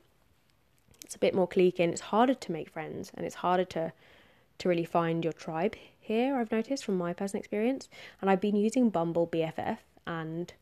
[1.04, 3.92] It's a bit more clique and it's harder to make friends and it's harder to
[4.58, 7.88] to really find your tribe here, I've noticed from my personal experience.
[8.20, 10.52] And I've been using Bumble BFF, and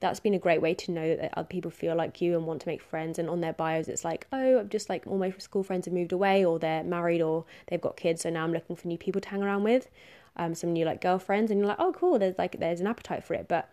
[0.00, 2.60] that's been a great way to know that other people feel like you and want
[2.62, 3.18] to make friends.
[3.18, 5.94] And on their bios, it's like, oh, I'm just like all my school friends have
[5.94, 8.98] moved away, or they're married, or they've got kids, so now I'm looking for new
[8.98, 9.88] people to hang around with,
[10.36, 11.50] um, some new like girlfriends.
[11.50, 13.48] And you're like, oh, cool, there's like there's an appetite for it.
[13.48, 13.70] But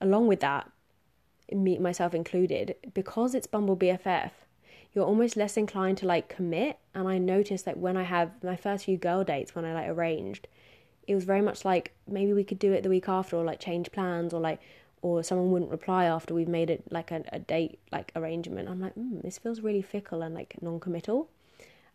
[0.00, 0.70] along with that,
[1.52, 4.30] me myself included, because it's Bumble BFF,
[4.94, 6.78] you're almost less inclined to like commit.
[6.94, 9.88] And I noticed that when I have my first few girl dates, when I like
[9.88, 10.46] arranged,
[11.06, 13.60] it was very much like maybe we could do it the week after or like
[13.60, 14.60] change plans or like
[15.02, 18.68] or someone wouldn't reply after we've made it like a, a date like arrangement.
[18.68, 21.28] I'm like mm, this feels really fickle and like non-committal.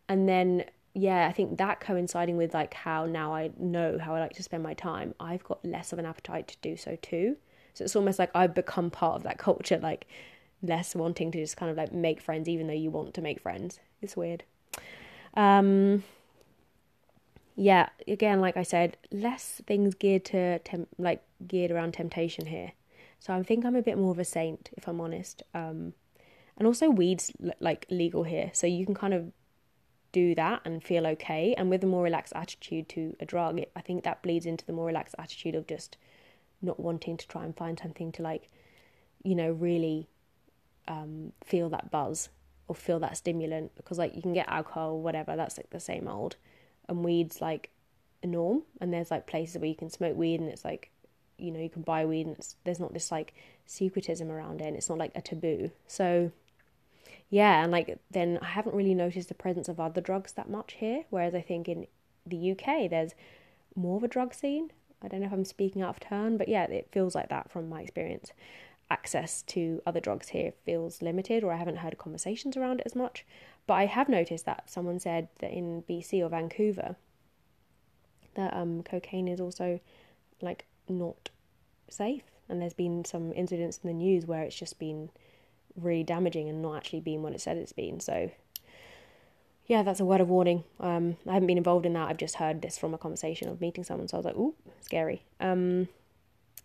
[0.08, 4.18] And then yeah i think that coinciding with like how now i know how i
[4.18, 7.36] like to spend my time i've got less of an appetite to do so too.
[7.74, 10.06] So it's almost like i've become part of that culture like
[10.62, 13.40] less wanting to just kind of like make friends even though you want to make
[13.40, 14.42] friends it's weird
[15.34, 16.02] um
[17.60, 22.72] yeah, again, like I said, less things geared to temp- like geared around temptation here.
[23.18, 25.42] So I think I'm a bit more of a saint, if I'm honest.
[25.52, 25.92] Um,
[26.56, 29.32] and also weeds like legal here, so you can kind of
[30.10, 31.54] do that and feel okay.
[31.58, 34.64] And with a more relaxed attitude to a drug, it, I think that bleeds into
[34.64, 35.98] the more relaxed attitude of just
[36.62, 38.48] not wanting to try and find something to like,
[39.22, 40.08] you know, really
[40.90, 42.28] um, feel that buzz
[42.68, 45.36] or feel that stimulant because like you can get alcohol, whatever.
[45.36, 46.36] That's like the same old.
[46.88, 47.70] And weed's like
[48.22, 50.90] a norm and there's like places where you can smoke weed and it's like
[51.38, 53.32] you know you can buy weed and there's not this like
[53.66, 55.70] secretism around it and it's not like a taboo.
[55.86, 56.32] So
[57.30, 60.74] yeah and like then i haven't really noticed the presence of other drugs that much
[60.74, 61.86] here whereas i think in
[62.26, 63.14] the uk there's
[63.76, 64.72] more of a drug scene.
[65.00, 67.50] I don't know if i'm speaking out of turn but yeah it feels like that
[67.50, 68.32] from my experience
[68.90, 72.96] access to other drugs here feels limited or i haven't heard conversations around it as
[72.96, 73.24] much
[73.70, 76.96] but I have noticed that someone said that in BC or Vancouver,
[78.34, 79.78] that um, cocaine is also
[80.42, 81.30] like not
[81.88, 85.10] safe, and there's been some incidents in the news where it's just been
[85.76, 88.00] really damaging and not actually being what it said it's been.
[88.00, 88.32] So,
[89.66, 90.64] yeah, that's a word of warning.
[90.80, 92.08] Um, I haven't been involved in that.
[92.08, 94.56] I've just heard this from a conversation of meeting someone, so I was like, "Ooh,
[94.80, 95.86] scary." Um,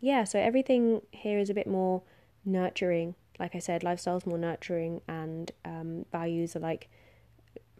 [0.01, 2.01] yeah, so everything here is a bit more
[2.45, 6.89] nurturing like I said, lifestyle's more nurturing and um, values are like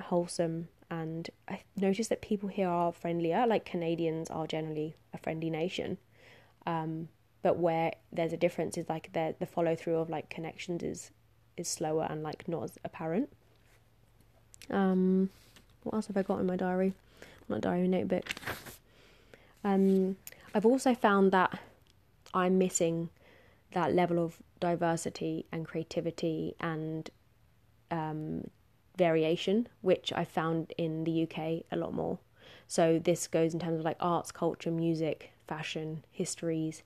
[0.01, 0.67] wholesome.
[0.89, 3.45] And I noticed that people here are friendlier.
[3.47, 5.97] Like Canadians are generally a friendly nation,
[6.65, 7.09] um,
[7.41, 11.11] but where there's a difference is like the the follow through of like connections is
[11.57, 13.29] is slower and like not as apparent.
[14.69, 15.29] Um,
[15.83, 16.93] what else have I got in my diary?
[17.49, 18.25] Not diary notebook.
[19.63, 20.17] Um,
[20.53, 21.59] I've also found that
[22.33, 23.09] I'm missing
[23.71, 27.09] that level of diversity and creativity and
[27.91, 28.49] um,
[28.97, 32.19] variation, which I found in the UK a lot more.
[32.67, 36.83] So this goes in terms of like arts, culture, music, fashion, histories,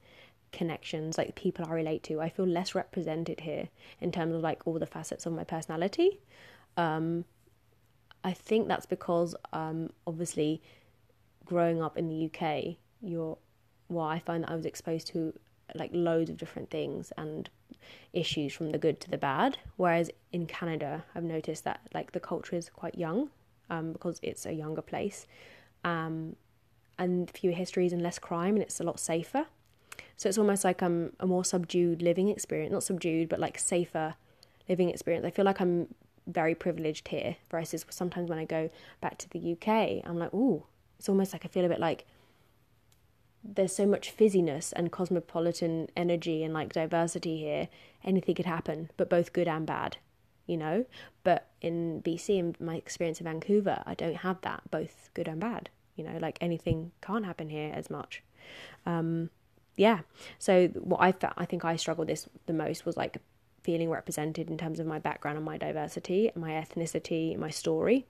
[0.51, 2.19] connections, like people I relate to.
[2.19, 3.69] I feel less represented here
[4.01, 6.19] in terms of like all the facets of my personality.
[6.75, 7.25] Um,
[8.23, 10.61] I think that's because um, obviously
[11.45, 13.37] growing up in the UK, you're
[13.87, 15.33] well, I find that I was exposed to
[15.75, 17.49] like loads of different things and
[18.13, 19.57] issues from the good to the bad.
[19.77, 23.29] Whereas in Canada, I've noticed that like the culture is quite young
[23.69, 25.27] um, because it's a younger place
[25.83, 26.35] um,
[26.97, 29.45] and fewer histories and less crime, and it's a lot safer.
[30.17, 34.15] So it's almost like I'm a more subdued living experience, not subdued, but like safer
[34.67, 35.25] living experience.
[35.25, 35.93] I feel like I'm
[36.27, 38.69] very privileged here versus sometimes when I go
[39.01, 40.63] back to the UK, I'm like, ooh,
[40.97, 42.05] it's almost like I feel a bit like
[43.43, 47.69] there's so much fizziness and cosmopolitan energy and like diversity here.
[48.03, 49.97] Anything could happen, but both good and bad,
[50.45, 50.85] you know.
[51.23, 55.39] But in BC, in my experience in Vancouver, I don't have that, both good and
[55.39, 55.69] bad.
[55.95, 58.23] You know, like anything can't happen here as much.
[58.85, 59.29] Um,
[59.75, 59.99] yeah.
[60.37, 63.17] So what I felt, I think I struggled this the most was like
[63.63, 68.05] feeling represented in terms of my background and my diversity, my ethnicity, my story.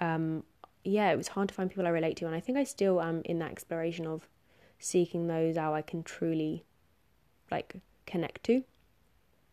[0.00, 0.44] Um,
[0.84, 3.00] yeah, it was hard to find people I relate to, and I think I still
[3.00, 4.28] am in that exploration of
[4.78, 6.64] seeking those how I can truly
[7.50, 7.76] like
[8.06, 8.64] connect to.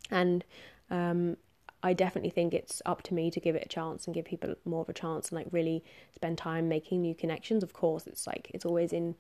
[0.10, 0.44] And
[0.90, 1.38] um,
[1.84, 4.56] I definitely think it's up to me to give it a chance and give people
[4.66, 5.84] more of a chance and like really
[6.16, 7.64] spend time making new connections.
[7.64, 9.16] Of course, it's like it's always in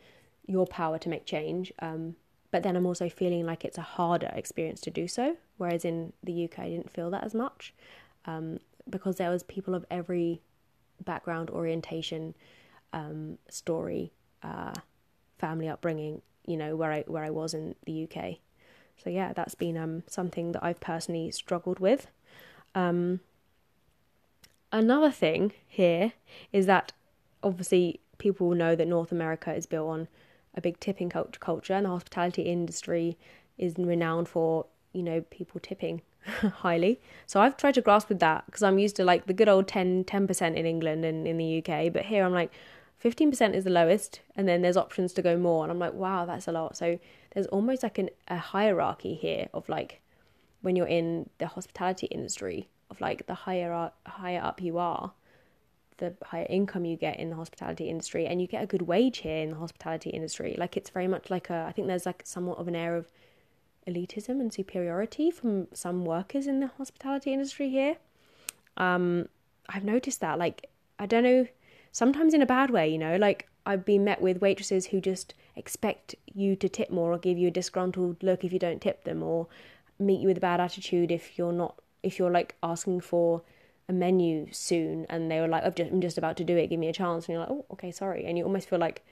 [0.47, 1.71] your power to make change.
[1.79, 2.15] Um,
[2.51, 5.37] but then I'm also feeling like it's a harder experience to do so.
[5.57, 7.73] Whereas in the UK, I didn't feel that as much
[8.25, 10.41] um, because there was people of every
[11.03, 12.35] background, orientation,
[12.93, 14.11] um, story,
[14.43, 14.73] uh,
[15.37, 16.21] family upbringing.
[16.45, 18.37] You know where I where I was in the UK.
[19.03, 22.07] So yeah, that's been um, something that I've personally struggled with.
[22.75, 23.21] Um,
[24.71, 26.13] another thing here
[26.51, 26.91] is that
[27.41, 30.07] obviously people know that North America is built on
[30.55, 33.17] a big tipping culture, and the hospitality industry
[33.57, 36.01] is renowned for you know people tipping
[36.57, 36.99] highly.
[37.25, 39.67] So I've tried to grasp with that because I'm used to like the good old
[39.67, 42.51] 10 10% in England and in the UK, but here I'm like
[43.03, 46.25] 15% is the lowest, and then there's options to go more, and I'm like, wow,
[46.25, 46.75] that's a lot.
[46.75, 46.99] So
[47.31, 50.01] there's almost like an, a hierarchy here of like
[50.61, 55.13] when you're in the hospitality industry of like the higher higher up you are,
[55.97, 59.19] the higher income you get in the hospitality industry, and you get a good wage
[59.19, 60.55] here in the hospitality industry.
[60.57, 63.09] Like it's very much like a I think there's like somewhat of an air of
[63.87, 67.97] elitism and superiority from some workers in the hospitality industry here.
[68.77, 69.29] Um,
[69.67, 70.39] I've noticed that.
[70.39, 71.47] Like, I don't know,
[71.91, 75.33] sometimes in a bad way, you know, like I've been met with waitresses who just
[75.55, 79.03] expect you to tip more or give you a disgruntled look if you don't tip
[79.03, 79.47] them or
[79.99, 83.41] meet you with a bad attitude if you're not, if you're like asking for
[83.89, 86.87] a menu soon and they were like, I'm just about to do it, give me
[86.87, 87.25] a chance.
[87.25, 88.25] And you're like, oh, okay, sorry.
[88.25, 89.03] And you almost feel like,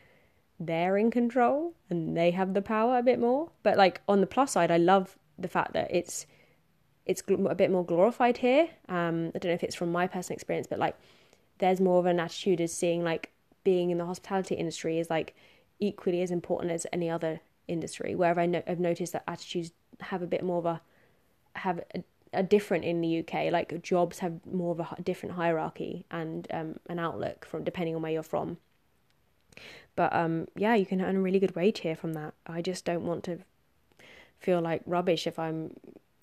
[0.59, 3.51] they're in control and they have the power a bit more.
[3.63, 6.25] But like on the plus side, I love the fact that it's
[7.05, 8.69] it's a bit more glorified here.
[8.89, 10.95] Um, I don't know if it's from my personal experience, but like
[11.59, 13.31] there's more of an attitude as seeing like
[13.63, 15.35] being in the hospitality industry is like
[15.79, 18.15] equally as important as any other industry.
[18.15, 20.81] Where I know, I've noticed that attitudes have a bit more of a
[21.55, 22.03] have a,
[22.33, 23.51] a different in the UK.
[23.51, 28.01] Like jobs have more of a different hierarchy and um, an outlook from depending on
[28.01, 28.57] where you're from.
[29.97, 32.35] But um, yeah, you can earn a really good wage here from that.
[32.45, 33.39] I just don't want to
[34.39, 35.73] feel like rubbish if I'm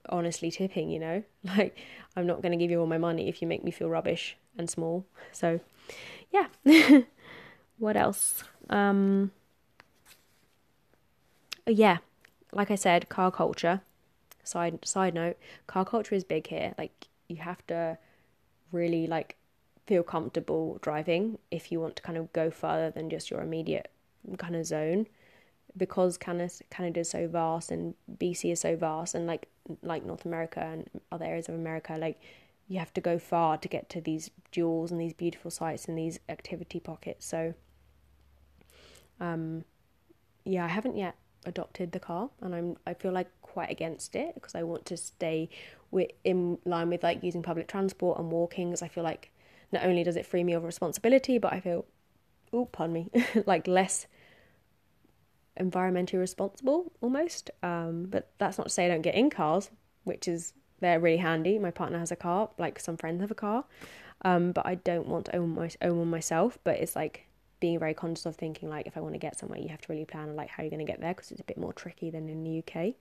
[0.09, 1.25] honestly tipping, you know?
[1.57, 1.77] Like,
[2.17, 4.37] I'm not going to give you all my money if you make me feel rubbish
[4.57, 5.05] and small.
[5.33, 5.61] So,
[6.33, 6.47] yeah.
[7.79, 8.45] what else?
[8.71, 9.33] Um,
[11.67, 11.99] yeah,
[12.53, 13.81] like I said, car culture.
[14.45, 16.75] Side side note, car culture is big here.
[16.79, 17.99] Like, you have to
[18.71, 19.37] really like
[19.87, 23.91] feel comfortable driving if you want to kind of go further than just your immediate
[24.39, 25.07] kind of zone
[25.77, 29.49] because Canada is so vast and BC is so vast and like
[29.83, 32.21] like North America and other areas of America like
[32.69, 35.99] you have to go far to get to these jewels and these beautiful sites and
[35.99, 37.27] these activity pockets.
[37.27, 37.55] So
[39.21, 39.65] um
[40.45, 44.35] yeah I haven't yet adopted the car and I'm I feel like quite against it
[44.35, 45.51] because I want to stay
[46.25, 49.31] in line with like using public transport and walking because I feel like
[49.75, 51.85] not only does it free me of responsibility, but I feel,
[52.53, 53.11] oh, pardon me,
[53.47, 54.07] like less
[55.61, 57.51] environmentally responsible almost.
[57.63, 59.71] Um, but that's not to say I don't get in cars,
[60.05, 61.59] which is they're really handy.
[61.59, 63.65] My partner has a car, like some friends have a car,
[64.25, 66.59] um, but I don't want to own, my, own one myself.
[66.65, 67.27] But it's like
[67.61, 69.87] being very conscious of thinking like if I want to get somewhere, you have to
[69.93, 72.11] really plan like how you're going to get there because it's a bit more tricky
[72.11, 72.95] than in the UK.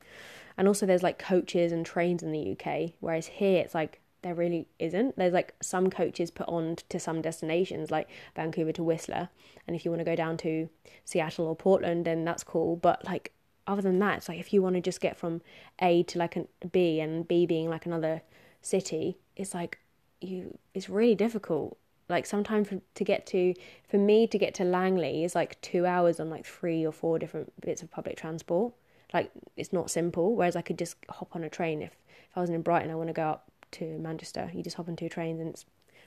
[0.58, 4.34] And also, there's like coaches and trains in the UK, whereas here it's like there
[4.34, 5.16] really isn't.
[5.18, 9.30] There's like some coaches put on to some destinations, like Vancouver to Whistler,
[9.68, 10.70] and if you want to go down to
[11.06, 12.76] Seattle or Portland, then that's cool.
[12.78, 13.32] But like
[13.68, 15.42] other than that, it's like if you want to just get from
[15.80, 18.22] A to like a B, and B being like another
[18.62, 19.80] city, it's like
[20.22, 20.58] you.
[20.74, 21.78] It's really difficult.
[22.10, 23.54] Like sometimes to get to,
[23.90, 27.18] for me to get to Langley is like two hours on like three or four
[27.18, 28.74] different bits of public transport.
[29.14, 30.36] like it's not simple.
[30.36, 31.96] Whereas I could just hop on a train if
[32.30, 34.52] if I wasn't in Brighton, I want to go up to Manchester.
[34.54, 35.66] You just hop on two trains and it's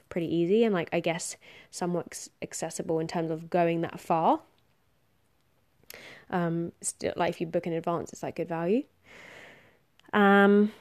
[0.09, 1.37] pretty easy and like I guess
[1.71, 4.41] somewhat accessible in terms of going that far.
[6.31, 8.85] Um, still like if you book in advance, it's like good value.
[10.13, 10.73] Um,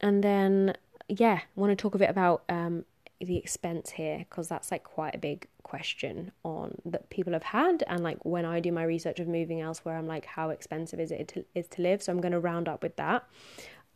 [0.00, 0.76] and then
[1.08, 2.84] yeah, I want to talk a bit about um
[3.20, 7.82] the expense here because that's like quite a big question on that people have had
[7.86, 11.10] and like when I do my research of moving elsewhere I'm like how expensive is
[11.10, 13.24] it to, is to live so I'm going to round up with that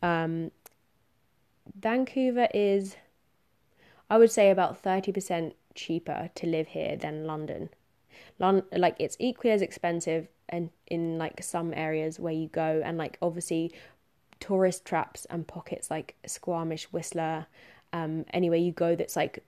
[0.01, 0.51] um,
[1.75, 2.95] Vancouver is
[4.09, 7.69] I would say about 30% cheaper to live here than London
[8.39, 12.97] Lon- like it's equally as expensive and in like some areas where you go and
[12.97, 13.71] like obviously
[14.39, 17.45] tourist traps and pockets like Squamish Whistler
[17.91, 19.43] um, anywhere you go that's like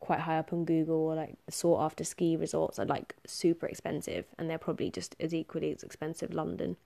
[0.00, 4.26] quite high up on Google or like sought after ski resorts are like super expensive
[4.38, 6.76] and they're probably just as equally as expensive London.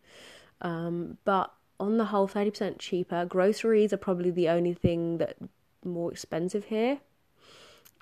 [0.63, 3.25] Um, but on the whole, 30% cheaper.
[3.25, 5.37] Groceries are probably the only thing that
[5.85, 7.01] more expensive here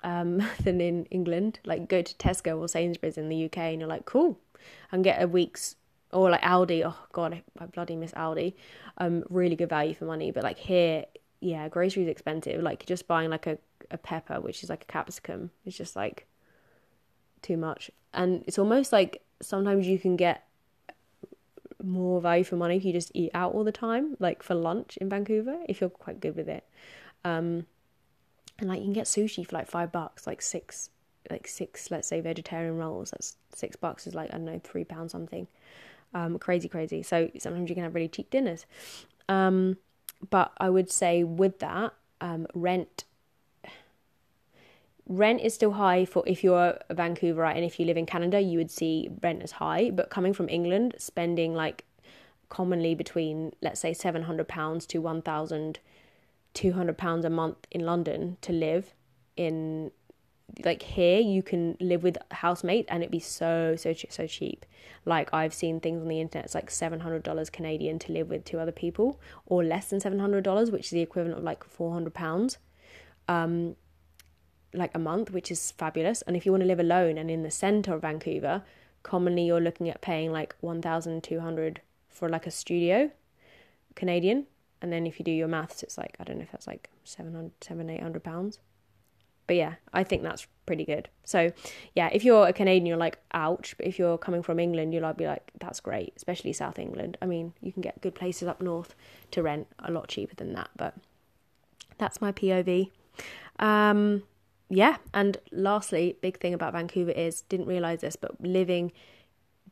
[0.03, 1.59] um, than in England.
[1.65, 4.39] Like go to Tesco or Sainsbury's in the UK and you're like, cool,
[4.91, 5.75] and get a week's
[6.11, 6.83] or like Aldi.
[6.85, 8.53] Oh god, I, bloody miss Aldi.
[8.97, 10.31] Um, really good value for money.
[10.31, 11.05] But like here,
[11.39, 12.61] yeah, groceries expensive.
[12.61, 13.57] Like just buying like a,
[13.91, 16.27] a pepper, which is like a capsicum, is just like
[17.41, 17.89] too much.
[18.13, 20.48] And it's almost like sometimes you can get
[21.83, 24.97] more value for money if you just eat out all the time, like for lunch
[24.97, 26.65] in Vancouver, if you're quite good with it.
[27.23, 27.65] Um,
[28.59, 30.89] and like you can get sushi for like five bucks, like six,
[31.29, 33.11] like six, let's say vegetarian rolls.
[33.11, 35.47] That's six bucks is like I don't know three pounds something.
[36.13, 37.03] Um, crazy, crazy.
[37.03, 38.65] So sometimes you can have really cheap dinners.
[39.27, 39.77] Um,
[40.29, 43.05] but I would say with that, um, rent
[45.09, 48.39] rent is still high for if you're a Vancouverite and if you live in Canada,
[48.39, 49.89] you would see rent as high.
[49.89, 51.83] But coming from England, spending like
[52.47, 55.79] commonly between let's say seven hundred pounds to one thousand
[56.53, 58.93] two hundred pounds a month in London to live
[59.35, 59.91] in
[60.65, 64.65] like here you can live with a housemate and it'd be so so so cheap
[65.05, 68.59] like i've seen things on the internet it's like $700 canadian to live with two
[68.59, 72.57] other people or less than $700 which is the equivalent of like 400 pounds
[73.27, 73.75] um
[74.73, 77.43] like a month which is fabulous and if you want to live alone and in
[77.43, 78.63] the center of vancouver
[79.03, 83.09] commonly you're looking at paying like 1200 for like a studio
[83.95, 84.45] canadian
[84.81, 86.89] and then if you do your maths it's like i don't know if that's like
[87.03, 88.59] 700 7 800 pounds
[89.49, 91.09] but yeah, I think that's pretty good.
[91.23, 91.51] So
[91.95, 93.73] yeah, if you're a Canadian, you're like, ouch.
[93.77, 97.17] But if you're coming from England, you'll be like, that's great, especially South England.
[97.19, 98.93] I mean, you can get good places up north
[99.31, 100.69] to rent a lot cheaper than that.
[100.77, 100.93] But
[101.97, 102.91] that's my POV.
[103.57, 104.21] Um,
[104.69, 108.91] yeah, and lastly, big thing about Vancouver is didn't realize this, but living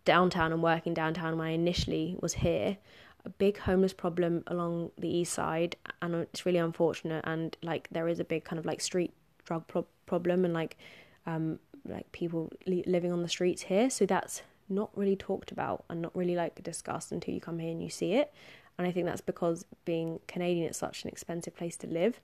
[0.06, 2.78] downtown and working downtown when I initially was here,
[3.26, 7.24] a big homeless problem along the east side, and it's really unfortunate.
[7.28, 9.14] And like there is a big kind of like street
[9.46, 10.78] drug pro- problem and like
[11.26, 13.90] um, like people li- living on the streets here.
[13.90, 17.72] So that's not really talked about and not really like discussed until you come here
[17.72, 18.34] and you see it.
[18.78, 22.20] And I think that's because being Canadian, it's such an expensive place to live,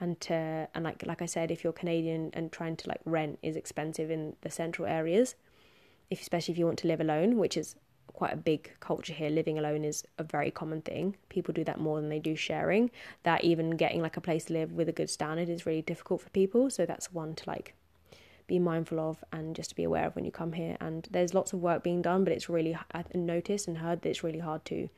[0.00, 3.38] and to and like like I said, if you're Canadian and trying to like rent
[3.42, 5.34] is expensive in the central areas,
[6.10, 7.76] if especially if you want to live alone, which is
[8.14, 9.28] quite a big culture here.
[9.28, 11.16] Living alone is a very common thing.
[11.28, 12.90] People do that more than they do sharing.
[13.24, 16.22] That even getting like a place to live with a good standard is really difficult
[16.22, 16.70] for people.
[16.70, 17.74] So that's one to like
[18.46, 20.76] be mindful of and just to be aware of when you come here.
[20.80, 24.08] And there's lots of work being done, but it's really I noticed and heard that
[24.08, 24.88] it's really hard to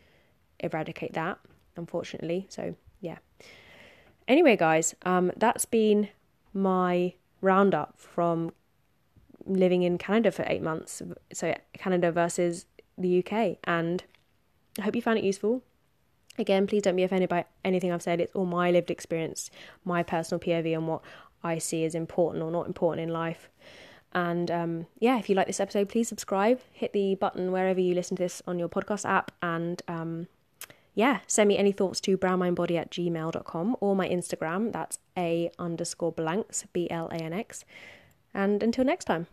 [0.61, 1.39] eradicate that,
[1.77, 2.47] unfortunately.
[2.49, 2.77] So.
[4.29, 6.09] Anyway, guys, um, that's been
[6.53, 8.53] my roundup from
[9.47, 11.03] living in Canada for eight months.
[11.33, 12.67] So Canada versus
[12.99, 13.59] the UK.
[13.65, 14.03] And
[14.79, 15.63] I hope you found it useful.
[16.39, 18.21] Again, please don't be offended by anything I've said.
[18.21, 19.51] It's all my lived experience,
[19.85, 21.03] my personal POV, and what
[21.43, 23.49] I see as important or not important in life.
[24.13, 27.95] And um, yeah, if you like this episode, please subscribe, hit the button wherever you
[27.95, 30.27] listen to this on your podcast app, and um,
[30.97, 34.73] yeah, send me any thoughts to brandmindbody at gmail.com or my Instagram.
[34.73, 37.67] That's a underscore blanx, B L A N X.
[38.33, 39.27] And until next time.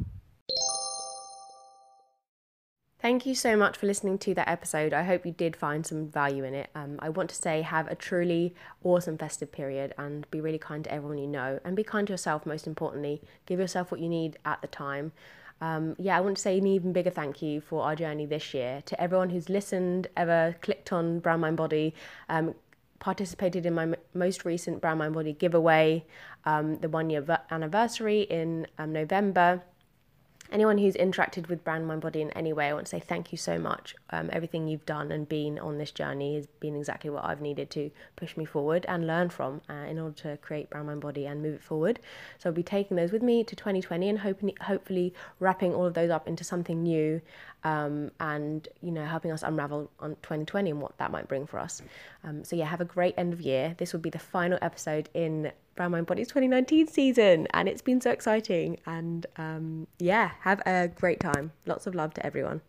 [3.00, 4.94] Thank you so much for listening to that episode.
[4.94, 6.70] I hope you did find some value in it.
[6.76, 8.54] Um, I want to say have a truly
[8.84, 12.14] awesome festive period and be really kind to everyone you know and be kind to
[12.14, 13.22] yourself, most importantly.
[13.46, 15.14] Give yourself what you need at the time.
[15.64, 18.54] Um, yeah, I want to say an even bigger thank you for our journey this
[18.54, 21.94] year to everyone who's listened, ever clicked on Brand Mind Body,
[22.28, 22.54] um,
[23.00, 26.04] participated in my m- most recent Brand Mind Body giveaway,
[26.44, 29.64] um, the one year v- anniversary in um, November
[30.54, 33.32] anyone who's interacted with Brand Mind Body in any way, I want to say thank
[33.32, 33.96] you so much.
[34.12, 37.72] Um, everything you've done and been on this journey has been exactly what I've needed
[37.72, 41.26] to push me forward and learn from uh, in order to create Brand Mind Body
[41.26, 42.00] and move it forward.
[42.38, 45.96] So I'll be taking those with me to 2020 and hoping, hopefully wrapping all of
[45.96, 47.20] those up into something new
[47.64, 51.60] um, and you know helping us unravel on 2020 and what that might bring for
[51.60, 51.82] us.
[52.24, 53.76] Um, so yeah, have a great end of year.
[53.78, 58.02] This will be the final episode in Brand Mind Body's 2019 season, and it's been
[58.02, 58.80] so exciting.
[58.86, 61.52] And um, yeah, have a great time.
[61.66, 62.62] Lots of love to everyone.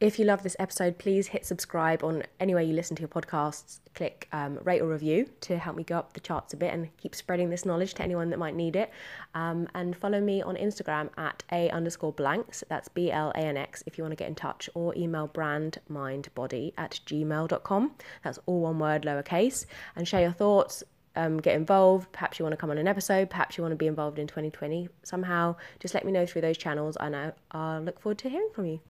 [0.00, 3.80] If you love this episode, please hit subscribe on anywhere you listen to your podcasts.
[3.94, 6.96] Click um, rate or review to help me go up the charts a bit and
[6.96, 8.90] keep spreading this knowledge to anyone that might need it.
[9.34, 12.64] Um, and follow me on Instagram at a underscore blanx.
[12.70, 15.28] That's B L A N X if you want to get in touch, or email
[15.28, 17.92] brandmindbody at gmail.com.
[18.24, 19.66] That's all one word, lowercase.
[19.96, 20.82] And share your thoughts,
[21.14, 22.10] um, get involved.
[22.12, 23.28] Perhaps you want to come on an episode.
[23.28, 25.56] Perhaps you want to be involved in 2020 somehow.
[25.78, 28.64] Just let me know through those channels, and I, I'll look forward to hearing from
[28.64, 28.80] you.